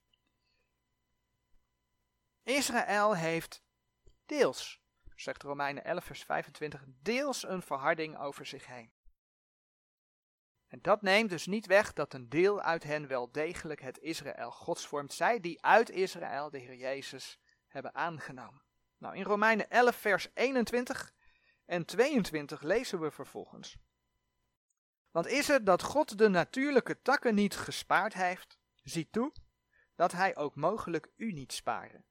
Israël 2.43 3.15
heeft 3.15 3.63
deels, 4.25 4.80
zegt 5.21 5.43
Romeinen 5.43 5.83
11 5.83 6.03
vers 6.03 6.23
25, 6.23 6.83
deels 7.01 7.47
een 7.47 7.61
verharding 7.61 8.17
over 8.17 8.45
zich 8.45 8.67
heen. 8.67 8.91
En 10.67 10.79
dat 10.81 11.01
neemt 11.01 11.29
dus 11.29 11.45
niet 11.45 11.65
weg 11.65 11.93
dat 11.93 12.13
een 12.13 12.29
deel 12.29 12.61
uit 12.61 12.83
hen 12.83 13.07
wel 13.07 13.31
degelijk 13.31 13.81
het 13.81 13.99
Israël 13.99 14.51
Gods 14.51 14.87
vormt. 14.87 15.13
Zij 15.13 15.39
die 15.39 15.63
uit 15.63 15.89
Israël 15.89 16.49
de 16.49 16.57
Heer 16.57 16.75
Jezus 16.75 17.39
hebben 17.67 17.95
aangenomen. 17.95 18.61
Nou, 18.97 19.15
in 19.15 19.23
Romeinen 19.23 19.69
11 19.69 19.95
vers 19.95 20.27
21 20.33 21.13
en 21.65 21.85
22 21.85 22.61
lezen 22.61 22.99
we 22.99 23.11
vervolgens. 23.11 23.77
Want 25.11 25.27
is 25.27 25.47
het 25.47 25.65
dat 25.65 25.81
God 25.81 26.17
de 26.17 26.27
natuurlijke 26.27 27.01
takken 27.01 27.35
niet 27.35 27.55
gespaard 27.55 28.13
heeft, 28.13 28.57
zie 28.83 29.09
toe 29.09 29.33
dat 29.95 30.11
hij 30.11 30.35
ook 30.35 30.55
mogelijk 30.55 31.09
u 31.15 31.31
niet 31.31 31.53
sparen. 31.53 32.05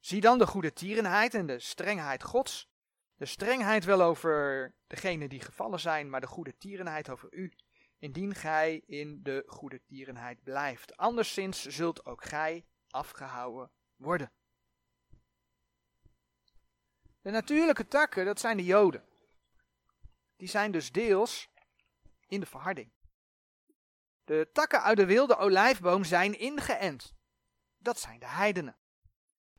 Zie 0.00 0.20
dan 0.20 0.38
de 0.38 0.46
goede 0.46 0.72
tierenheid 0.72 1.34
en 1.34 1.46
de 1.46 1.58
strengheid 1.58 2.22
Gods. 2.22 2.68
De 3.16 3.26
strengheid 3.26 3.84
wel 3.84 4.02
over 4.02 4.74
degenen 4.86 5.28
die 5.28 5.40
gevallen 5.40 5.80
zijn, 5.80 6.10
maar 6.10 6.20
de 6.20 6.26
goede 6.26 6.56
tierenheid 6.56 7.10
over 7.10 7.28
u, 7.32 7.52
indien 7.98 8.34
gij 8.34 8.82
in 8.86 9.22
de 9.22 9.42
goede 9.46 9.82
tierenheid 9.84 10.42
blijft. 10.42 10.96
Anderszins 10.96 11.66
zult 11.66 12.04
ook 12.04 12.24
gij 12.24 12.66
afgehouden 12.88 13.70
worden. 13.96 14.32
De 17.22 17.30
natuurlijke 17.30 17.88
takken, 17.88 18.24
dat 18.24 18.40
zijn 18.40 18.56
de 18.56 18.64
Joden. 18.64 19.04
Die 20.36 20.48
zijn 20.48 20.72
dus 20.72 20.92
deels 20.92 21.50
in 22.26 22.40
de 22.40 22.46
verharding. 22.46 22.92
De 24.24 24.50
takken 24.52 24.82
uit 24.82 24.96
de 24.96 25.06
wilde 25.06 25.36
olijfboom 25.36 26.04
zijn 26.04 26.38
ingeënt. 26.38 27.14
Dat 27.78 27.98
zijn 27.98 28.18
de 28.18 28.26
heidenen. 28.26 28.79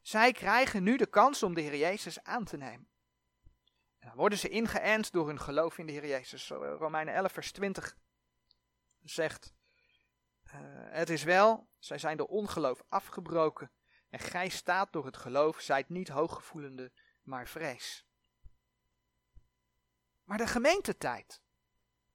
Zij 0.01 0.31
krijgen 0.31 0.83
nu 0.83 0.97
de 0.97 1.05
kans 1.05 1.43
om 1.43 1.53
de 1.53 1.61
Heer 1.61 1.77
Jezus 1.77 2.23
aan 2.23 2.45
te 2.45 2.57
nemen. 2.57 2.89
En 3.99 4.07
dan 4.07 4.17
worden 4.17 4.37
ze 4.37 4.49
ingeënt 4.49 5.11
door 5.11 5.27
hun 5.27 5.39
geloof 5.39 5.77
in 5.77 5.85
de 5.85 5.91
Heer 5.91 6.07
Jezus. 6.07 6.49
Romeinen 6.49 7.13
11, 7.13 7.31
vers 7.31 7.51
20 7.51 7.97
zegt: 9.01 9.53
uh, 10.45 10.51
Het 10.89 11.09
is 11.09 11.23
wel, 11.23 11.69
zij 11.79 11.97
zijn 11.97 12.17
door 12.17 12.27
ongeloof 12.27 12.83
afgebroken. 12.89 13.71
En 14.09 14.19
gij 14.19 14.49
staat 14.49 14.93
door 14.93 15.05
het 15.05 15.17
geloof, 15.17 15.59
zijt 15.59 15.89
niet 15.89 16.09
hooggevoelende, 16.09 16.91
maar 17.21 17.47
vrees. 17.47 18.05
Maar 20.23 20.37
de 20.37 20.47
gemeentetijd. 20.47 21.41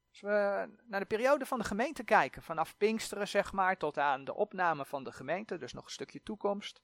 Als 0.09 0.21
we 0.21 0.69
naar 0.87 1.01
de 1.01 1.07
periode 1.07 1.47
van 1.47 1.59
de 1.59 1.65
gemeente 1.65 2.05
kijken, 2.05 2.43
vanaf 2.43 2.77
Pinksteren 2.77 3.29
zeg 3.29 3.53
maar, 3.53 3.77
tot 3.77 3.99
aan 3.99 4.25
de 4.25 4.35
opname 4.35 4.87
van 4.87 5.05
de 5.05 5.13
gemeente, 5.13 5.59
dus 5.59 5.73
nog 5.73 5.85
een 5.85 5.91
stukje 5.91 6.23
toekomst 6.23 6.83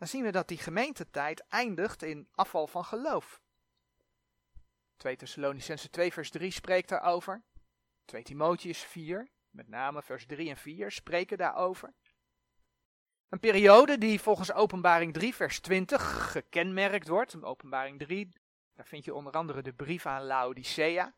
dan 0.00 0.08
zien 0.08 0.22
we 0.22 0.30
dat 0.30 0.48
die 0.48 0.58
gemeentetijd 0.58 1.46
eindigt 1.48 2.02
in 2.02 2.28
afval 2.34 2.66
van 2.66 2.84
geloof. 2.84 3.40
2 4.96 5.16
Thessalonicense 5.16 5.90
2 5.90 6.12
vers 6.12 6.30
3 6.30 6.50
spreekt 6.50 6.88
daarover. 6.88 7.42
2 8.04 8.22
Timotheus 8.22 8.78
4, 8.78 9.30
met 9.50 9.68
name 9.68 10.02
vers 10.02 10.26
3 10.26 10.50
en 10.50 10.56
4, 10.56 10.90
spreken 10.90 11.38
daarover. 11.38 11.94
Een 13.28 13.40
periode 13.40 13.98
die 13.98 14.20
volgens 14.20 14.52
openbaring 14.52 15.12
3 15.12 15.34
vers 15.34 15.60
20 15.60 16.32
gekenmerkt 16.32 17.08
wordt. 17.08 17.42
Openbaring 17.42 17.98
3, 17.98 18.28
daar 18.74 18.86
vind 18.86 19.04
je 19.04 19.14
onder 19.14 19.32
andere 19.32 19.62
de 19.62 19.72
brief 19.72 20.06
aan 20.06 20.24
Laodicea. 20.24 21.14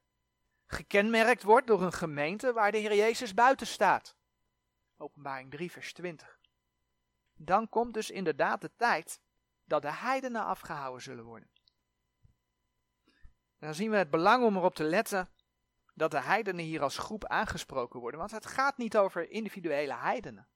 Gekenmerkt 0.66 1.42
wordt 1.42 1.66
door 1.66 1.82
een 1.82 1.92
gemeente 1.92 2.52
waar 2.52 2.72
de 2.72 2.78
Heer 2.78 2.94
Jezus 2.94 3.34
buiten 3.34 3.66
staat. 3.66 4.16
Openbaring 4.96 5.50
3 5.50 5.70
vers 5.70 5.92
20 5.92 6.40
dan 7.44 7.68
komt 7.68 7.94
dus 7.94 8.10
inderdaad 8.10 8.60
de 8.60 8.70
tijd 8.76 9.20
dat 9.64 9.82
de 9.82 9.92
heidenen 9.92 10.44
afgehouden 10.44 11.02
zullen 11.02 11.24
worden. 11.24 11.50
En 13.58 13.68
dan 13.68 13.74
zien 13.74 13.90
we 13.90 13.96
het 13.96 14.10
belang 14.10 14.44
om 14.44 14.56
erop 14.56 14.74
te 14.74 14.84
letten 14.84 15.28
dat 15.94 16.10
de 16.10 16.20
heidenen 16.20 16.64
hier 16.64 16.82
als 16.82 16.98
groep 16.98 17.26
aangesproken 17.26 18.00
worden, 18.00 18.20
want 18.20 18.32
het 18.32 18.46
gaat 18.46 18.76
niet 18.76 18.96
over 18.96 19.30
individuele 19.30 19.94
heidenen. 19.94 20.48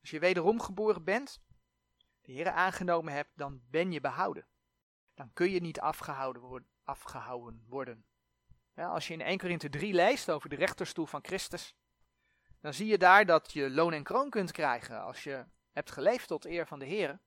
Als 0.00 0.10
je 0.10 0.18
wederom 0.18 0.60
geboren 0.60 1.04
bent, 1.04 1.40
de 2.20 2.32
Heer 2.32 2.50
aangenomen 2.50 3.12
hebt, 3.12 3.30
dan 3.34 3.60
ben 3.70 3.92
je 3.92 4.00
behouden. 4.00 4.46
Dan 5.14 5.30
kun 5.32 5.50
je 5.50 5.60
niet 5.60 5.80
afgehouden 5.80 6.42
worden. 6.42 6.68
Afgehouden 6.84 7.64
worden. 7.68 8.04
Ja, 8.74 8.88
als 8.88 9.08
je 9.08 9.14
in 9.14 9.20
1 9.20 9.38
Korinthe 9.38 9.68
3 9.68 9.94
leest 9.94 10.30
over 10.30 10.48
de 10.48 10.56
rechterstoel 10.56 11.06
van 11.06 11.24
Christus, 11.24 11.76
dan 12.60 12.74
zie 12.74 12.86
je 12.86 12.98
daar 12.98 13.26
dat 13.26 13.52
je 13.52 13.70
loon 13.70 13.92
en 13.92 14.02
kroon 14.02 14.30
kunt 14.30 14.52
krijgen 14.52 15.02
als 15.02 15.24
je 15.24 15.44
hebt 15.72 15.90
geleefd 15.90 16.28
tot 16.28 16.44
eer 16.44 16.66
van 16.66 16.78
de 16.78 16.84
Heer. 16.84 17.20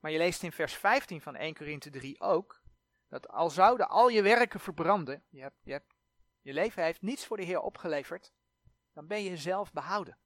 Maar 0.00 0.10
je 0.10 0.18
leest 0.18 0.42
in 0.42 0.52
vers 0.52 0.74
15 0.74 1.20
van 1.20 1.36
1 1.36 1.54
Korinthe 1.54 1.90
3 1.90 2.20
ook, 2.20 2.62
dat 3.08 3.28
al 3.28 3.50
zouden 3.50 3.88
al 3.88 4.08
je 4.08 4.22
werken 4.22 4.60
verbranden, 4.60 5.24
je, 5.28 5.52
je 6.40 6.52
leven 6.52 6.82
heeft 6.82 7.02
niets 7.02 7.26
voor 7.26 7.36
de 7.36 7.42
Heer 7.42 7.60
opgeleverd, 7.60 8.32
dan 8.92 9.06
ben 9.06 9.22
je 9.22 9.36
zelf 9.36 9.72
behouden. 9.72 10.18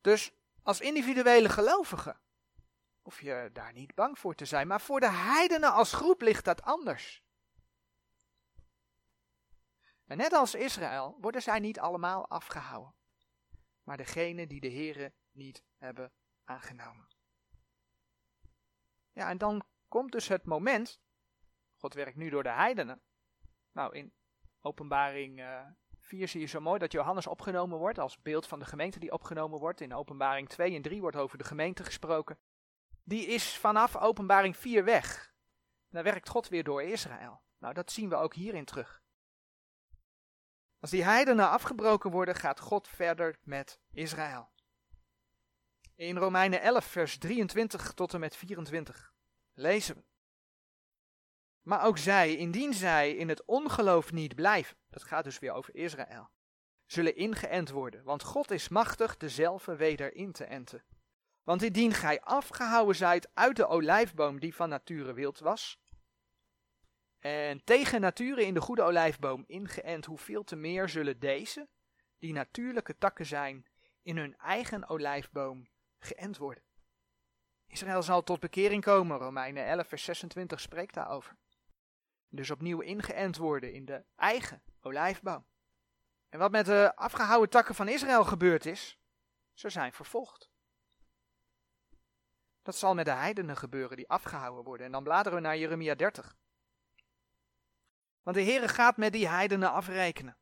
Dus 0.00 0.32
als 0.62 0.80
individuele 0.80 1.48
gelovige 1.48 2.16
hoef 3.02 3.20
je 3.20 3.50
daar 3.52 3.72
niet 3.72 3.94
bang 3.94 4.18
voor 4.18 4.34
te 4.34 4.44
zijn, 4.44 4.66
maar 4.66 4.80
voor 4.80 5.00
de 5.00 5.10
heidenen 5.10 5.72
als 5.72 5.92
groep 5.92 6.20
ligt 6.20 6.44
dat 6.44 6.62
anders. 6.62 7.22
En 10.04 10.16
net 10.16 10.32
als 10.32 10.54
Israël 10.54 11.16
worden 11.20 11.42
zij 11.42 11.58
niet 11.58 11.80
allemaal 11.80 12.28
afgehouden 12.28 12.94
maar 13.84 13.96
degene 13.96 14.46
die 14.46 14.60
de 14.60 14.72
Here 14.72 15.12
niet 15.30 15.64
hebben 15.76 16.12
aangenomen. 16.44 17.08
Ja, 19.12 19.28
en 19.28 19.38
dan 19.38 19.64
komt 19.88 20.12
dus 20.12 20.28
het 20.28 20.44
moment, 20.44 21.00
God 21.76 21.94
werkt 21.94 22.16
nu 22.16 22.30
door 22.30 22.42
de 22.42 22.52
heidenen. 22.52 23.02
Nou, 23.72 23.96
in 23.96 24.12
openbaring 24.60 25.38
uh, 25.38 25.58
eh, 25.58 25.66
4 25.98 26.28
zie 26.28 26.40
je 26.40 26.46
zo 26.46 26.60
mooi 26.60 26.78
dat 26.78 26.92
Johannes 26.92 27.26
opgenomen 27.26 27.78
wordt 27.78 27.98
als 27.98 28.22
beeld 28.22 28.46
van 28.46 28.58
de 28.58 28.64
gemeente 28.64 28.98
die 28.98 29.12
opgenomen 29.12 29.58
wordt. 29.58 29.80
In 29.80 29.94
openbaring 29.94 30.48
2 30.48 30.74
en 30.74 30.82
3 30.82 31.00
wordt 31.00 31.16
over 31.16 31.38
de 31.38 31.44
gemeente 31.44 31.84
gesproken. 31.84 32.38
Die 33.02 33.26
is 33.26 33.58
vanaf 33.58 33.96
openbaring 33.96 34.56
4 34.56 34.84
weg. 34.84 35.34
dan 35.88 36.02
werkt 36.02 36.28
God 36.28 36.48
weer 36.48 36.64
door 36.64 36.82
Israël. 36.82 37.42
Nou, 37.58 37.74
dat 37.74 37.92
zien 37.92 38.08
we 38.08 38.14
ook 38.14 38.34
hierin 38.34 38.64
terug. 38.64 39.03
Als 40.84 40.92
die 40.92 41.04
heidenen 41.04 41.50
afgebroken 41.50 42.10
worden, 42.10 42.34
gaat 42.34 42.60
God 42.60 42.88
verder 42.88 43.38
met 43.42 43.78
Israël. 43.92 44.48
In 45.94 46.16
Romeinen 46.16 46.60
11, 46.60 46.84
vers 46.84 47.18
23 47.18 47.92
tot 47.92 48.14
en 48.14 48.20
met 48.20 48.36
24 48.36 49.12
lezen 49.54 49.94
we. 49.94 50.02
Maar 51.62 51.84
ook 51.84 51.98
zij, 51.98 52.36
indien 52.36 52.74
zij 52.74 53.14
in 53.14 53.28
het 53.28 53.44
ongeloof 53.44 54.12
niet 54.12 54.34
blijven, 54.34 54.76
dat 54.90 55.02
gaat 55.04 55.24
dus 55.24 55.38
weer 55.38 55.52
over 55.52 55.74
Israël, 55.74 56.28
zullen 56.86 57.16
ingeënt 57.16 57.70
worden, 57.70 58.04
want 58.04 58.22
God 58.22 58.50
is 58.50 58.68
machtig 58.68 59.16
dezelfde 59.16 59.76
weder 59.76 60.14
in 60.14 60.32
te 60.32 60.44
enten. 60.44 60.84
Want 61.42 61.62
indien 61.62 61.92
gij 61.92 62.20
afgehouden 62.20 62.96
zijt 62.96 63.28
uit 63.34 63.56
de 63.56 63.66
olijfboom 63.66 64.40
die 64.40 64.54
van 64.54 64.68
nature 64.68 65.12
wild 65.12 65.38
was, 65.38 65.78
en 67.24 67.64
tegen 67.64 68.00
nature 68.00 68.46
in 68.46 68.54
de 68.54 68.60
goede 68.60 68.82
olijfboom 68.82 69.44
ingeënt, 69.46 70.04
hoeveel 70.04 70.44
te 70.44 70.56
meer 70.56 70.88
zullen 70.88 71.18
deze, 71.18 71.68
die 72.18 72.32
natuurlijke 72.32 72.98
takken 72.98 73.26
zijn, 73.26 73.66
in 74.02 74.16
hun 74.16 74.36
eigen 74.36 74.88
olijfboom 74.88 75.68
geënt 75.98 76.36
worden. 76.36 76.62
Israël 77.66 78.02
zal 78.02 78.22
tot 78.22 78.40
bekering 78.40 78.82
komen, 78.82 79.18
Romeinen 79.18 79.66
11 79.66 79.88
vers 79.88 80.04
26 80.04 80.60
spreekt 80.60 80.94
daarover. 80.94 81.36
Dus 82.28 82.50
opnieuw 82.50 82.80
ingeënt 82.80 83.36
worden 83.36 83.72
in 83.72 83.84
de 83.84 84.04
eigen 84.16 84.62
olijfboom. 84.80 85.46
En 86.28 86.38
wat 86.38 86.50
met 86.50 86.66
de 86.66 86.92
afgehouden 86.96 87.50
takken 87.50 87.74
van 87.74 87.88
Israël 87.88 88.24
gebeurd 88.24 88.66
is, 88.66 88.98
ze 89.52 89.70
zijn 89.70 89.92
vervolgd. 89.92 90.50
Dat 92.62 92.76
zal 92.76 92.94
met 92.94 93.04
de 93.04 93.10
heidenen 93.10 93.56
gebeuren 93.56 93.96
die 93.96 94.08
afgehouden 94.08 94.64
worden. 94.64 94.86
En 94.86 94.92
dan 94.92 95.02
bladeren 95.02 95.38
we 95.38 95.44
naar 95.44 95.58
Jeremia 95.58 95.94
30. 95.94 96.36
Want 98.24 98.36
de 98.36 98.42
Heere 98.42 98.68
gaat 98.68 98.96
met 98.96 99.12
die 99.12 99.28
heidenen 99.28 99.70
afrekenen. 99.70 100.36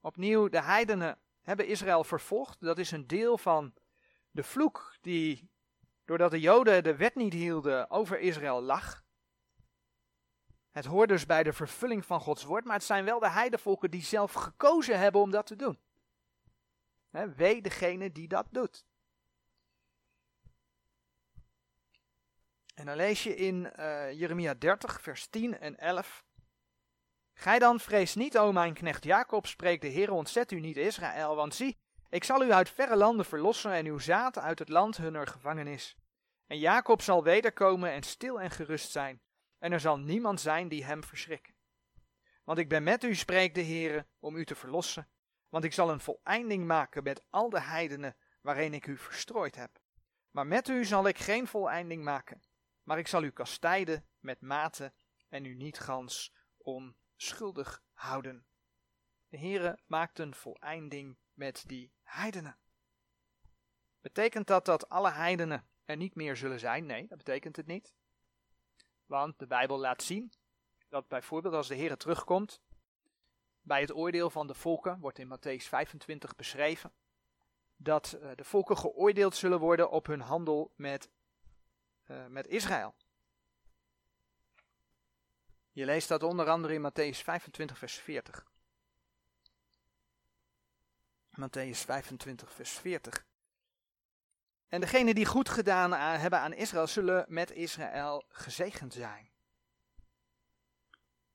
Opnieuw, 0.00 0.48
de 0.48 0.62
heidenen 0.62 1.18
hebben 1.42 1.66
Israël 1.66 2.04
vervolgd. 2.04 2.60
Dat 2.60 2.78
is 2.78 2.90
een 2.90 3.06
deel 3.06 3.38
van 3.38 3.74
de 4.30 4.42
vloek 4.42 4.96
die, 5.00 5.50
doordat 6.04 6.30
de 6.30 6.40
Joden 6.40 6.82
de 6.82 6.96
wet 6.96 7.14
niet 7.14 7.32
hielden, 7.32 7.90
over 7.90 8.18
Israël 8.18 8.62
lag. 8.62 9.04
Het 10.70 10.84
hoort 10.84 11.08
dus 11.08 11.26
bij 11.26 11.42
de 11.42 11.52
vervulling 11.52 12.06
van 12.06 12.20
Gods 12.20 12.44
woord, 12.44 12.64
maar 12.64 12.74
het 12.74 12.84
zijn 12.84 13.04
wel 13.04 13.18
de 13.18 13.30
heidenvolken 13.30 13.90
die 13.90 14.02
zelf 14.02 14.32
gekozen 14.32 14.98
hebben 14.98 15.20
om 15.20 15.30
dat 15.30 15.46
te 15.46 15.56
doen. 15.56 15.78
Wee 17.36 17.62
degene 17.62 18.12
die 18.12 18.28
dat 18.28 18.46
doet. 18.50 18.86
En 22.78 22.86
dan 22.86 22.96
lees 22.96 23.22
je 23.22 23.34
in 23.34 23.72
uh, 23.78 24.12
Jeremia 24.12 24.54
30, 24.54 25.00
vers 25.00 25.26
10 25.26 25.58
en 25.58 25.78
11. 25.78 26.24
Gij 27.32 27.58
dan 27.58 27.80
vrees 27.80 28.14
niet, 28.14 28.38
o 28.38 28.52
mijn 28.52 28.74
knecht 28.74 29.04
Jacob, 29.04 29.46
spreekt 29.46 29.82
de 29.82 29.88
Heer, 29.88 30.12
ontzet 30.12 30.52
u 30.52 30.60
niet 30.60 30.76
Israël, 30.76 31.34
want 31.36 31.54
zie, 31.54 31.78
ik 32.08 32.24
zal 32.24 32.42
u 32.44 32.52
uit 32.52 32.70
verre 32.70 32.96
landen 32.96 33.24
verlossen 33.24 33.72
en 33.72 33.86
uw 33.86 33.98
zaad 33.98 34.38
uit 34.38 34.58
het 34.58 34.68
land 34.68 34.96
hunner 34.96 35.26
gevangenis. 35.26 35.96
En 36.46 36.58
Jacob 36.58 37.02
zal 37.02 37.22
wederkomen 37.22 37.90
en 37.90 38.02
stil 38.02 38.40
en 38.40 38.50
gerust 38.50 38.90
zijn, 38.90 39.22
en 39.58 39.72
er 39.72 39.80
zal 39.80 39.98
niemand 39.98 40.40
zijn 40.40 40.68
die 40.68 40.84
hem 40.84 41.04
verschrikken. 41.04 41.54
Want 42.44 42.58
ik 42.58 42.68
ben 42.68 42.82
met 42.82 43.04
u, 43.04 43.14
spreekt 43.14 43.54
de 43.54 43.60
Heer, 43.60 44.06
om 44.18 44.36
u 44.36 44.44
te 44.44 44.54
verlossen, 44.54 45.08
want 45.48 45.64
ik 45.64 45.72
zal 45.72 45.90
een 45.90 46.00
voleinding 46.00 46.66
maken 46.66 47.02
met 47.02 47.24
al 47.30 47.50
de 47.50 47.60
heidenen 47.60 48.16
waarin 48.40 48.74
ik 48.74 48.86
u 48.86 48.96
verstrooid 48.96 49.56
heb. 49.56 49.78
Maar 50.30 50.46
met 50.46 50.68
u 50.68 50.84
zal 50.84 51.08
ik 51.08 51.18
geen 51.18 51.46
voleinding 51.46 52.04
maken, 52.04 52.42
maar 52.88 52.98
ik 52.98 53.08
zal 53.08 53.22
u 53.22 53.30
kastijden 53.30 54.06
met 54.20 54.40
mate 54.40 54.92
en 55.28 55.44
u 55.44 55.54
niet 55.54 55.78
gans 55.78 56.32
onschuldig 56.56 57.82
houden. 57.92 58.46
De 59.28 59.38
Heere 59.38 59.78
maakt 59.86 60.18
een 60.18 60.34
voleinding 60.34 61.16
met 61.32 61.64
die 61.66 61.92
heidenen. 62.02 62.58
Betekent 64.00 64.46
dat 64.46 64.64
dat 64.64 64.88
alle 64.88 65.10
heidenen 65.10 65.68
er 65.84 65.96
niet 65.96 66.14
meer 66.14 66.36
zullen 66.36 66.60
zijn? 66.60 66.86
Nee, 66.86 67.06
dat 67.06 67.18
betekent 67.18 67.56
het 67.56 67.66
niet. 67.66 67.94
Want 69.06 69.38
de 69.38 69.46
Bijbel 69.46 69.78
laat 69.78 70.02
zien 70.02 70.32
dat 70.88 71.08
bijvoorbeeld 71.08 71.54
als 71.54 71.68
de 71.68 71.74
Heer 71.74 71.96
terugkomt, 71.96 72.60
bij 73.60 73.80
het 73.80 73.94
oordeel 73.94 74.30
van 74.30 74.46
de 74.46 74.54
volken, 74.54 75.00
wordt 75.00 75.18
in 75.18 75.36
Matthäus 75.36 75.68
25 75.68 76.36
beschreven, 76.36 76.92
dat 77.76 78.18
uh, 78.22 78.30
de 78.34 78.44
volken 78.44 78.76
geoordeeld 78.76 79.36
zullen 79.36 79.60
worden 79.60 79.90
op 79.90 80.06
hun 80.06 80.20
handel 80.20 80.72
met, 80.76 81.10
uh, 82.08 82.26
met 82.26 82.46
Israël. 82.46 82.94
Je 85.72 85.84
leest 85.84 86.08
dat 86.08 86.22
onder 86.22 86.48
andere 86.48 86.74
in 86.74 86.90
Matthäus 86.90 87.18
25, 87.22 87.78
vers 87.78 87.94
40. 87.94 88.46
Matthäus 91.30 91.84
25, 91.84 92.52
vers 92.52 92.70
40. 92.70 93.26
En 94.68 94.80
degenen 94.80 95.14
die 95.14 95.26
goed 95.26 95.48
gedaan 95.48 95.92
hebben 95.92 96.38
aan 96.38 96.52
Israël, 96.52 96.86
zullen 96.86 97.24
met 97.28 97.50
Israël 97.50 98.24
gezegend 98.28 98.92
zijn. 98.92 99.30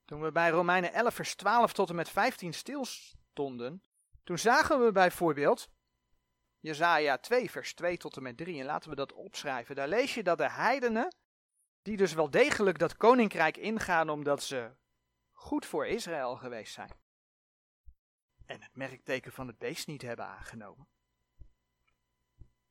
Toen 0.05 0.21
we 0.21 0.31
bij 0.31 0.49
Romeinen 0.49 0.93
11, 0.93 1.13
vers 1.13 1.35
12 1.35 1.73
tot 1.73 1.89
en 1.89 1.95
met 1.95 2.09
15 2.09 2.53
stilstonden, 2.53 3.83
toen 4.23 4.39
zagen 4.39 4.85
we 4.85 4.91
bijvoorbeeld 4.91 5.69
Jezaja 6.63 7.17
2, 7.17 7.51
vers 7.51 7.73
2 7.73 7.97
tot 7.97 8.17
en 8.17 8.23
met 8.23 8.37
3. 8.37 8.59
En 8.59 8.65
laten 8.65 8.89
we 8.89 8.95
dat 8.95 9.13
opschrijven. 9.13 9.75
Daar 9.75 9.87
lees 9.87 10.13
je 10.13 10.23
dat 10.23 10.37
de 10.37 10.49
heidenen, 10.49 11.15
die 11.81 11.97
dus 11.97 12.13
wel 12.13 12.29
degelijk 12.29 12.79
dat 12.79 12.97
koninkrijk 12.97 13.57
ingaan 13.57 14.09
omdat 14.09 14.43
ze 14.43 14.71
goed 15.31 15.65
voor 15.65 15.87
Israël 15.87 16.35
geweest 16.35 16.73
zijn. 16.73 16.91
En 18.45 18.61
het 18.61 18.75
merkteken 18.75 19.31
van 19.31 19.47
het 19.47 19.57
beest 19.57 19.87
niet 19.87 20.01
hebben 20.01 20.25
aangenomen. 20.25 20.87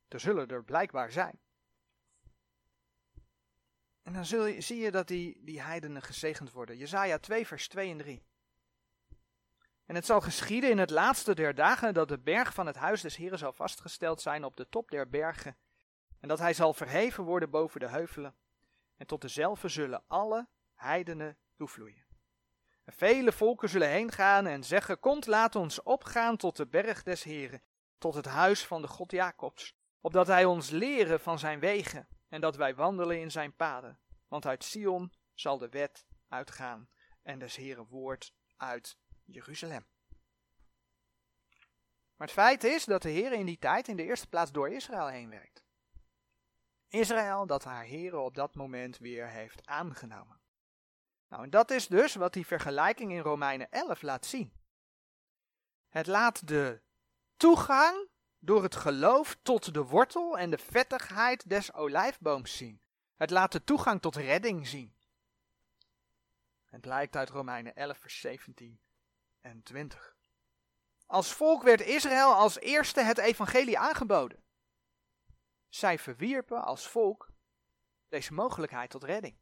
Er 0.07 0.19
zullen 0.19 0.47
er 0.47 0.63
blijkbaar 0.63 1.11
zijn. 1.11 1.39
En 4.01 4.13
dan 4.13 4.25
zul 4.25 4.45
je, 4.45 4.61
zie 4.61 4.77
je 4.77 4.91
dat 4.91 5.07
die, 5.07 5.43
die 5.43 5.61
heidenen 5.61 6.01
gezegend 6.01 6.51
worden. 6.51 6.77
Jezaja 6.77 7.19
2 7.19 7.47
vers 7.47 7.67
2 7.67 7.91
en 7.91 7.97
3. 7.97 8.23
En 9.93 9.99
het 9.99 10.07
zal 10.07 10.21
geschieden 10.21 10.69
in 10.69 10.77
het 10.77 10.89
laatste 10.89 11.35
der 11.35 11.55
dagen 11.55 11.93
dat 11.93 12.07
de 12.07 12.19
berg 12.19 12.53
van 12.53 12.65
het 12.65 12.75
huis 12.75 13.01
des 13.01 13.15
Heren 13.15 13.37
zal 13.37 13.53
vastgesteld 13.53 14.21
zijn 14.21 14.43
op 14.43 14.57
de 14.57 14.69
top 14.69 14.89
der 14.89 15.09
bergen. 15.09 15.57
En 16.19 16.27
dat 16.27 16.39
hij 16.39 16.53
zal 16.53 16.73
verheven 16.73 17.23
worden 17.23 17.49
boven 17.49 17.79
de 17.79 17.87
heuvelen. 17.87 18.35
En 18.97 19.07
tot 19.07 19.21
dezelfde 19.21 19.67
zullen 19.67 20.03
alle 20.07 20.47
heidenen 20.75 21.37
toevloeien. 21.57 22.05
En 22.83 22.93
vele 22.93 23.31
volken 23.31 23.69
zullen 23.69 23.89
heen 23.89 24.11
gaan 24.11 24.45
en 24.45 24.63
zeggen, 24.63 24.99
komt 24.99 25.25
laat 25.25 25.55
ons 25.55 25.83
opgaan 25.83 26.37
tot 26.37 26.57
de 26.57 26.67
berg 26.67 27.03
des 27.03 27.23
Heren, 27.23 27.61
tot 27.97 28.13
het 28.13 28.25
huis 28.25 28.65
van 28.65 28.81
de 28.81 28.87
God 28.87 29.11
Jacobs, 29.11 29.75
opdat 30.01 30.27
hij 30.27 30.45
ons 30.45 30.69
leren 30.69 31.19
van 31.19 31.39
zijn 31.39 31.59
wegen 31.59 32.07
en 32.29 32.41
dat 32.41 32.55
wij 32.55 32.75
wandelen 32.75 33.19
in 33.19 33.31
zijn 33.31 33.55
paden. 33.55 33.99
Want 34.27 34.45
uit 34.45 34.63
Sion 34.63 35.13
zal 35.33 35.57
de 35.57 35.69
wet 35.69 36.05
uitgaan 36.29 36.89
en 37.23 37.39
des 37.39 37.55
Heren 37.55 37.85
woord 37.85 38.33
uit 38.57 38.97
Jeruzalem. 39.25 39.85
Maar 42.15 42.27
het 42.27 42.31
feit 42.31 42.63
is 42.63 42.85
dat 42.85 43.01
de 43.01 43.09
Heer 43.09 43.31
in 43.31 43.45
die 43.45 43.59
tijd 43.59 43.87
in 43.87 43.95
de 43.95 44.03
eerste 44.03 44.27
plaats 44.27 44.51
door 44.51 44.69
Israël 44.69 45.07
heen 45.07 45.29
werkt. 45.29 45.63
Israël 46.87 47.45
dat 47.45 47.63
haar 47.63 47.83
Heer 47.83 48.15
op 48.15 48.35
dat 48.35 48.55
moment 48.55 48.97
weer 48.97 49.27
heeft 49.29 49.65
aangenomen. 49.67 50.41
Nou, 51.27 51.43
en 51.43 51.49
dat 51.49 51.71
is 51.71 51.87
dus 51.87 52.15
wat 52.15 52.33
die 52.33 52.45
vergelijking 52.45 53.11
in 53.11 53.19
Romeinen 53.19 53.71
11 53.71 54.01
laat 54.01 54.25
zien. 54.25 54.53
Het 55.89 56.07
laat 56.07 56.47
de 56.47 56.81
toegang 57.37 58.09
door 58.39 58.63
het 58.63 58.75
geloof 58.75 59.37
tot 59.41 59.73
de 59.73 59.83
wortel 59.83 60.37
en 60.37 60.49
de 60.49 60.57
vettigheid 60.57 61.49
des 61.49 61.73
olijfbooms 61.73 62.57
zien. 62.57 62.81
Het 63.15 63.29
laat 63.29 63.51
de 63.51 63.63
toegang 63.63 64.01
tot 64.01 64.15
redding 64.15 64.67
zien. 64.67 64.95
Het 66.65 66.81
blijkt 66.81 67.15
uit 67.15 67.29
Romeinen 67.29 67.75
11, 67.75 67.97
vers 67.97 68.19
17 68.19 68.79
en 69.43 69.63
20. 69.63 70.15
Als 71.05 71.33
volk 71.33 71.63
werd 71.63 71.81
Israël 71.81 72.33
als 72.33 72.59
eerste 72.59 73.01
het 73.01 73.17
evangelie 73.17 73.79
aangeboden. 73.79 74.43
Zij 75.69 75.99
verwierpen 75.99 76.63
als 76.63 76.87
volk 76.87 77.31
deze 78.07 78.33
mogelijkheid 78.33 78.89
tot 78.89 79.03
redding. 79.03 79.37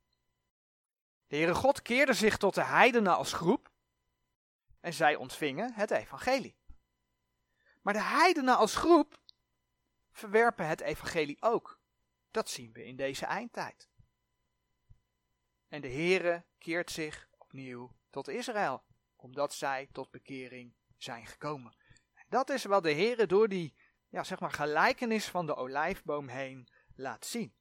De 1.27 1.35
Heere 1.35 1.55
God 1.55 1.81
keerde 1.81 2.13
zich 2.13 2.37
tot 2.37 2.53
de 2.53 2.63
heidenen 2.63 3.15
als 3.15 3.33
groep 3.33 3.71
en 4.79 4.93
zij 4.93 5.15
ontvingen 5.15 5.73
het 5.73 5.91
evangelie. 5.91 6.57
Maar 7.81 7.93
de 7.93 8.01
heidenen 8.01 8.57
als 8.57 8.75
groep 8.75 9.21
verwerpen 10.11 10.67
het 10.67 10.81
evangelie 10.81 11.41
ook. 11.41 11.79
Dat 12.31 12.49
zien 12.49 12.71
we 12.71 12.85
in 12.85 12.95
deze 12.95 13.25
eindtijd. 13.25 13.89
En 15.67 15.81
de 15.81 15.89
Heere 15.91 16.45
keert 16.57 16.91
zich 16.91 17.29
opnieuw 17.37 17.95
tot 18.09 18.27
Israël, 18.27 18.83
omdat 19.21 19.53
zij 19.53 19.87
tot 19.91 20.11
bekering 20.11 20.73
zijn 20.97 21.25
gekomen. 21.25 21.75
En 22.13 22.25
dat 22.29 22.49
is 22.49 22.63
wat 22.63 22.83
de 22.83 22.93
Heere 22.93 23.25
door 23.25 23.47
die 23.47 23.73
ja, 24.09 24.23
zeg 24.23 24.39
maar 24.39 24.51
gelijkenis 24.51 25.27
van 25.27 25.45
de 25.45 25.55
olijfboom 25.55 26.27
heen 26.27 26.67
laat 26.95 27.25
zien. 27.25 27.53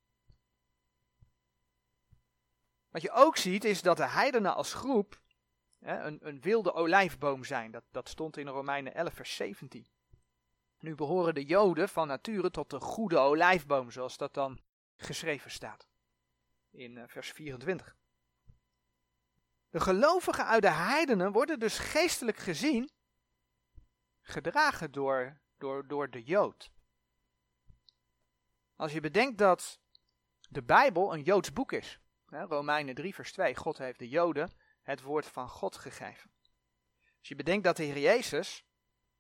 Wat 2.89 3.03
je 3.03 3.11
ook 3.11 3.37
ziet 3.37 3.65
is 3.65 3.83
dat 3.83 3.97
de 3.97 4.09
heidenen 4.09 4.55
als 4.55 4.75
groep 4.75 5.21
hè, 5.79 6.01
een, 6.01 6.19
een 6.23 6.41
wilde 6.41 6.73
olijfboom 6.73 7.45
zijn. 7.45 7.71
Dat, 7.71 7.85
dat 7.91 8.09
stond 8.09 8.37
in 8.37 8.49
Romeinen 8.49 8.95
11 8.95 9.15
vers 9.15 9.37
17. 9.37 9.87
Nu 10.79 10.95
behoren 10.95 11.35
de 11.35 11.45
Joden 11.45 11.89
van 11.89 12.07
nature 12.07 12.51
tot 12.51 12.71
de 12.71 12.81
goede 12.81 13.19
olijfboom, 13.19 13.91
zoals 13.91 14.17
dat 14.17 14.35
dan 14.35 14.61
geschreven 14.97 15.51
staat 15.51 15.89
in 16.71 16.97
uh, 16.97 17.03
vers 17.07 17.31
24. 17.31 17.97
De 19.71 19.81
gelovigen 19.81 20.47
uit 20.47 20.63
de 20.63 20.71
heidenen 20.71 21.33
worden 21.33 21.59
dus 21.59 21.79
geestelijk 21.79 22.37
gezien 22.37 22.91
gedragen 24.21 24.93
door, 24.93 25.41
door, 25.59 25.87
door 25.87 26.11
de 26.11 26.23
Jood. 26.23 26.71
Als 28.77 28.93
je 28.93 29.01
bedenkt 29.01 29.39
dat 29.39 29.81
de 30.49 30.63
Bijbel 30.63 31.15
een 31.15 31.23
Joods 31.23 31.53
boek 31.53 31.73
is, 31.73 32.01
Romeinen 32.27 32.95
3 32.95 33.15
vers 33.15 33.33
2, 33.33 33.57
God 33.57 33.79
heeft 33.79 33.99
de 33.99 34.09
Joden 34.09 34.53
het 34.83 35.03
woord 35.03 35.27
van 35.27 35.49
God 35.49 35.77
gegeven. 35.77 36.31
Als 37.19 37.29
je 37.29 37.35
bedenkt 37.35 37.65
dat 37.65 37.77
de 37.77 37.83
Heer 37.83 37.99
Jezus 37.99 38.65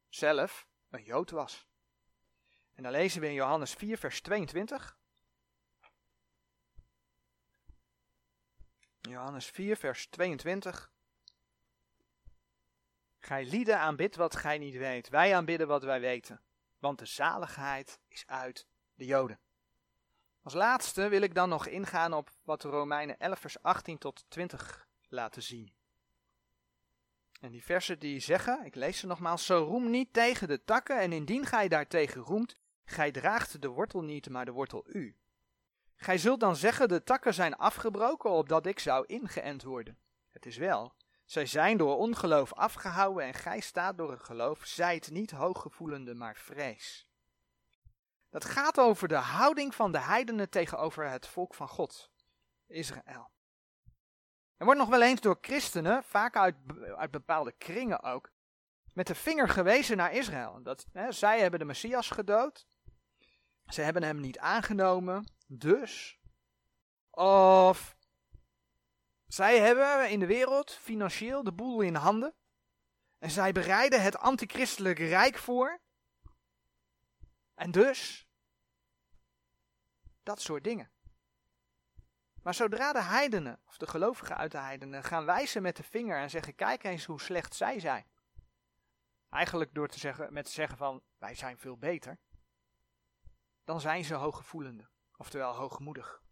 zelf 0.09 0.69
een 0.89 1.03
Jood 1.03 1.31
was. 1.31 1.69
En 2.75 2.83
dan 2.83 2.93
lezen 2.93 3.21
we 3.21 3.27
in 3.27 3.33
Johannes 3.33 3.75
4, 3.75 3.99
vers 3.99 4.21
22. 4.21 5.00
Johannes 9.01 9.47
4, 9.47 9.77
vers 9.77 10.07
22. 10.07 10.91
Gij 13.19 13.45
lieden 13.45 13.79
aanbidt 13.79 14.17
wat 14.17 14.37
gij 14.37 14.59
niet 14.59 14.77
weet, 14.77 15.09
wij 15.09 15.37
aanbidden 15.37 15.67
wat 15.67 15.83
wij 15.83 16.01
weten, 16.01 16.41
want 16.79 16.99
de 16.99 17.07
zaligheid 17.07 18.01
is 18.09 18.27
uit 18.27 18.67
de 18.95 19.05
Joden. 19.05 19.39
Als 20.43 20.55
laatste 20.55 21.09
wil 21.09 21.23
ik 21.23 21.35
dan 21.35 21.49
nog 21.49 21.67
ingaan 21.67 22.13
op 22.13 22.31
wat 22.43 22.63
de 22.63 22.69
Romeinen 22.69 23.19
11 23.19 23.39
vers 23.39 23.63
18 23.63 23.99
tot 23.99 24.25
20 24.29 24.87
laten 25.09 25.43
zien. 25.43 25.73
En 27.41 27.51
die 27.51 27.65
versen 27.65 27.99
die 27.99 28.21
zeggen, 28.21 28.65
ik 28.65 28.75
lees 28.75 28.99
ze 28.99 29.07
nogmaals, 29.07 29.47
zo 29.47 29.65
roem 29.65 29.91
niet 29.91 30.13
tegen 30.13 30.49
de 30.49 30.65
takken 30.65 30.99
en 30.99 31.13
indien 31.13 31.47
gij 31.47 31.69
daartegen 31.69 32.21
roemt, 32.21 32.57
gij 32.85 33.11
draagt 33.11 33.63
de 33.63 33.69
wortel 33.69 34.03
niet, 34.03 34.29
maar 34.29 34.45
de 34.45 34.51
wortel 34.51 34.85
u. 34.87 35.17
Gij 36.03 36.19
zult 36.19 36.41
dan 36.41 36.57
zeggen, 36.57 36.89
de 36.89 37.03
takken 37.03 37.35
zijn 37.35 37.57
afgebroken, 37.57 38.31
opdat 38.31 38.67
ik 38.67 38.79
zou 38.79 39.07
ingeënt 39.07 39.63
worden. 39.63 39.99
Het 40.31 40.47
is 40.47 40.57
wel, 40.57 40.95
zij 41.25 41.47
zijn 41.47 41.77
door 41.77 41.97
ongeloof 41.97 42.53
afgehouden 42.53 43.25
en 43.25 43.35
gij 43.35 43.61
staat 43.61 43.97
door 43.99 44.11
het 44.11 44.23
geloof, 44.23 44.61
zijt 44.65 45.11
niet 45.11 45.31
hooggevoelende, 45.31 46.15
maar 46.15 46.37
vrees. 46.37 47.07
Dat 48.31 48.45
gaat 48.45 48.79
over 48.79 49.09
de 49.09 49.17
houding 49.17 49.75
van 49.75 49.93
de 49.93 49.99
heidenen 49.99 50.51
tegenover 50.51 51.11
het 51.11 51.27
volk 51.27 51.55
van 51.55 51.69
God, 51.69 52.11
Israël. 52.67 53.31
Er 54.57 54.65
wordt 54.65 54.81
nog 54.81 54.89
wel 54.89 55.03
eens 55.03 55.21
door 55.21 55.39
christenen, 55.41 56.05
vaak 56.05 56.37
uit, 56.37 56.57
uit 56.97 57.11
bepaalde 57.11 57.53
kringen 57.53 58.03
ook, 58.03 58.31
met 58.93 59.07
de 59.07 59.15
vinger 59.15 59.49
gewezen 59.49 59.97
naar 59.97 60.13
Israël. 60.13 60.63
Dat, 60.63 60.87
hè, 60.93 61.13
zij 61.13 61.41
hebben 61.41 61.59
de 61.59 61.65
Messias 61.67 62.11
gedood. 62.11 62.67
Ze 63.67 63.83
hebben 63.83 64.03
hem 64.03 64.21
niet 64.21 64.39
aangenomen. 64.39 65.39
Dus. 65.53 66.21
Of. 67.11 67.97
Zij 69.27 69.59
hebben 69.59 70.11
in 70.11 70.21
de 70.21 70.27
wereld 70.27 70.73
financieel 70.73 71.45
de 71.45 71.53
boel 71.53 71.81
in 71.81 71.95
handen. 71.95 72.35
En 73.19 73.31
zij 73.31 73.53
bereiden 73.53 74.03
het 74.03 74.17
antichristelijke 74.17 75.07
rijk 75.07 75.39
voor. 75.39 75.81
En 77.55 77.71
dus. 77.71 78.29
Dat 80.23 80.41
soort 80.41 80.65
dingen. 80.65 80.91
Maar 82.43 82.55
zodra 82.55 82.93
de 82.93 83.03
heidenen, 83.03 83.61
of 83.67 83.77
de 83.77 83.87
gelovigen 83.87 84.37
uit 84.37 84.53
de 84.53 84.59
heidenen, 84.59 85.05
gaan 85.05 85.25
wijzen 85.25 85.63
met 85.63 85.77
de 85.77 85.83
vinger 85.83 86.19
en 86.19 86.31
zeggen: 86.31 86.55
Kijk 86.55 86.85
eens 86.85 87.05
hoe 87.05 87.21
slecht 87.21 87.55
zij 87.55 87.81
zijn. 87.81 88.07
Eigenlijk 89.29 89.75
door 89.75 89.89
te 89.89 89.99
zeggen, 89.99 90.33
met 90.33 90.45
te 90.45 90.51
zeggen 90.51 90.77
van: 90.77 91.03
Wij 91.19 91.35
zijn 91.35 91.59
veel 91.59 91.77
beter. 91.77 92.19
Dan 93.65 93.81
zijn 93.81 94.05
ze 94.05 94.15
hooggevoelende, 94.15 94.90
oftewel 95.21 95.55
hoogmoedig. 95.55 96.23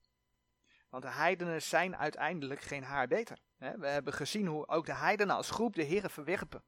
Want 0.89 1.03
de 1.03 1.11
heidenen 1.11 1.63
zijn 1.63 1.97
uiteindelijk 1.97 2.61
geen 2.61 2.85
haar 2.85 3.09
beter. 3.09 3.39
We 3.57 3.87
hebben 3.87 4.13
gezien 4.13 4.47
hoe 4.47 4.69
ook 4.69 4.87
de 4.87 4.95
heidenen 4.95 5.37
als 5.37 5.51
groep 5.51 5.75
de 5.75 5.83
Heren 5.83 6.11
verwerpen. 6.11 6.65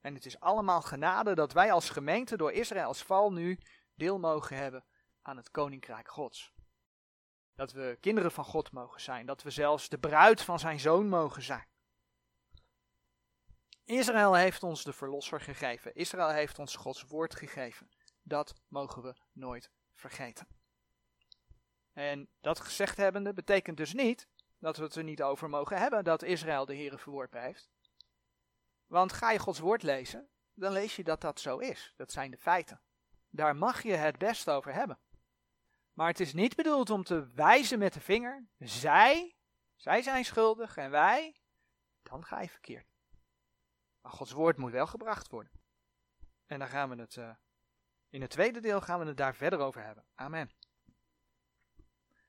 En 0.00 0.14
het 0.14 0.26
is 0.26 0.40
allemaal 0.40 0.82
genade 0.82 1.34
dat 1.34 1.52
wij 1.52 1.72
als 1.72 1.90
gemeente 1.90 2.36
door 2.36 2.52
Israëls 2.52 3.02
val 3.02 3.32
nu 3.32 3.58
deel 3.94 4.18
mogen 4.18 4.56
hebben 4.56 4.84
aan 5.22 5.36
het 5.36 5.50
koninkrijk 5.50 6.08
Gods. 6.08 6.52
Dat 7.54 7.72
we 7.72 7.98
kinderen 8.00 8.32
van 8.32 8.44
God 8.44 8.72
mogen 8.72 9.00
zijn. 9.00 9.26
Dat 9.26 9.42
we 9.42 9.50
zelfs 9.50 9.88
de 9.88 9.98
bruid 9.98 10.42
van 10.42 10.58
zijn 10.58 10.80
zoon 10.80 11.08
mogen 11.08 11.42
zijn. 11.42 11.66
Israël 13.84 14.34
heeft 14.34 14.62
ons 14.62 14.82
de 14.84 14.92
verlosser 14.92 15.40
gegeven. 15.40 15.94
Israël 15.94 16.30
heeft 16.30 16.58
ons 16.58 16.76
Gods 16.76 17.02
woord 17.02 17.34
gegeven. 17.34 17.90
Dat 18.22 18.54
mogen 18.68 19.02
we 19.02 19.14
nooit 19.32 19.70
vergeten. 19.94 20.60
En 21.92 22.28
dat 22.40 22.60
gezegd 22.60 22.96
hebbende 22.96 23.32
betekent 23.32 23.76
dus 23.76 23.92
niet 23.92 24.28
dat 24.58 24.76
we 24.76 24.82
het 24.82 24.94
er 24.94 25.04
niet 25.04 25.22
over 25.22 25.48
mogen 25.48 25.78
hebben 25.78 26.04
dat 26.04 26.22
Israël 26.22 26.66
de 26.66 26.74
Heeren 26.74 26.98
verworpen 26.98 27.42
heeft. 27.42 27.70
Want 28.86 29.12
ga 29.12 29.30
je 29.30 29.38
Gods 29.38 29.58
woord 29.58 29.82
lezen, 29.82 30.28
dan 30.54 30.72
lees 30.72 30.96
je 30.96 31.04
dat 31.04 31.20
dat 31.20 31.40
zo 31.40 31.58
is. 31.58 31.92
Dat 31.96 32.12
zijn 32.12 32.30
de 32.30 32.36
feiten. 32.36 32.80
Daar 33.30 33.56
mag 33.56 33.82
je 33.82 33.92
het 33.92 34.18
best 34.18 34.50
over 34.50 34.74
hebben. 34.74 34.98
Maar 35.92 36.08
het 36.08 36.20
is 36.20 36.32
niet 36.32 36.56
bedoeld 36.56 36.90
om 36.90 37.04
te 37.04 37.26
wijzen 37.26 37.78
met 37.78 37.92
de 37.92 38.00
vinger. 38.00 38.46
Zij, 38.58 39.36
zij 39.76 40.02
zijn 40.02 40.24
schuldig 40.24 40.76
en 40.76 40.90
wij, 40.90 41.40
dan 42.02 42.24
ga 42.24 42.40
je 42.40 42.48
verkeerd. 42.48 42.86
Maar 44.00 44.12
Gods 44.12 44.32
woord 44.32 44.56
moet 44.56 44.72
wel 44.72 44.86
gebracht 44.86 45.28
worden. 45.28 45.52
En 46.46 46.58
dan 46.58 46.68
gaan 46.68 46.88
we 46.88 46.96
het, 46.96 47.16
uh, 47.16 47.34
in 48.08 48.20
het 48.20 48.30
tweede 48.30 48.60
deel 48.60 48.80
gaan 48.80 49.00
we 49.00 49.06
het 49.06 49.16
daar 49.16 49.34
verder 49.34 49.58
over 49.58 49.84
hebben. 49.84 50.04
Amen. 50.14 50.50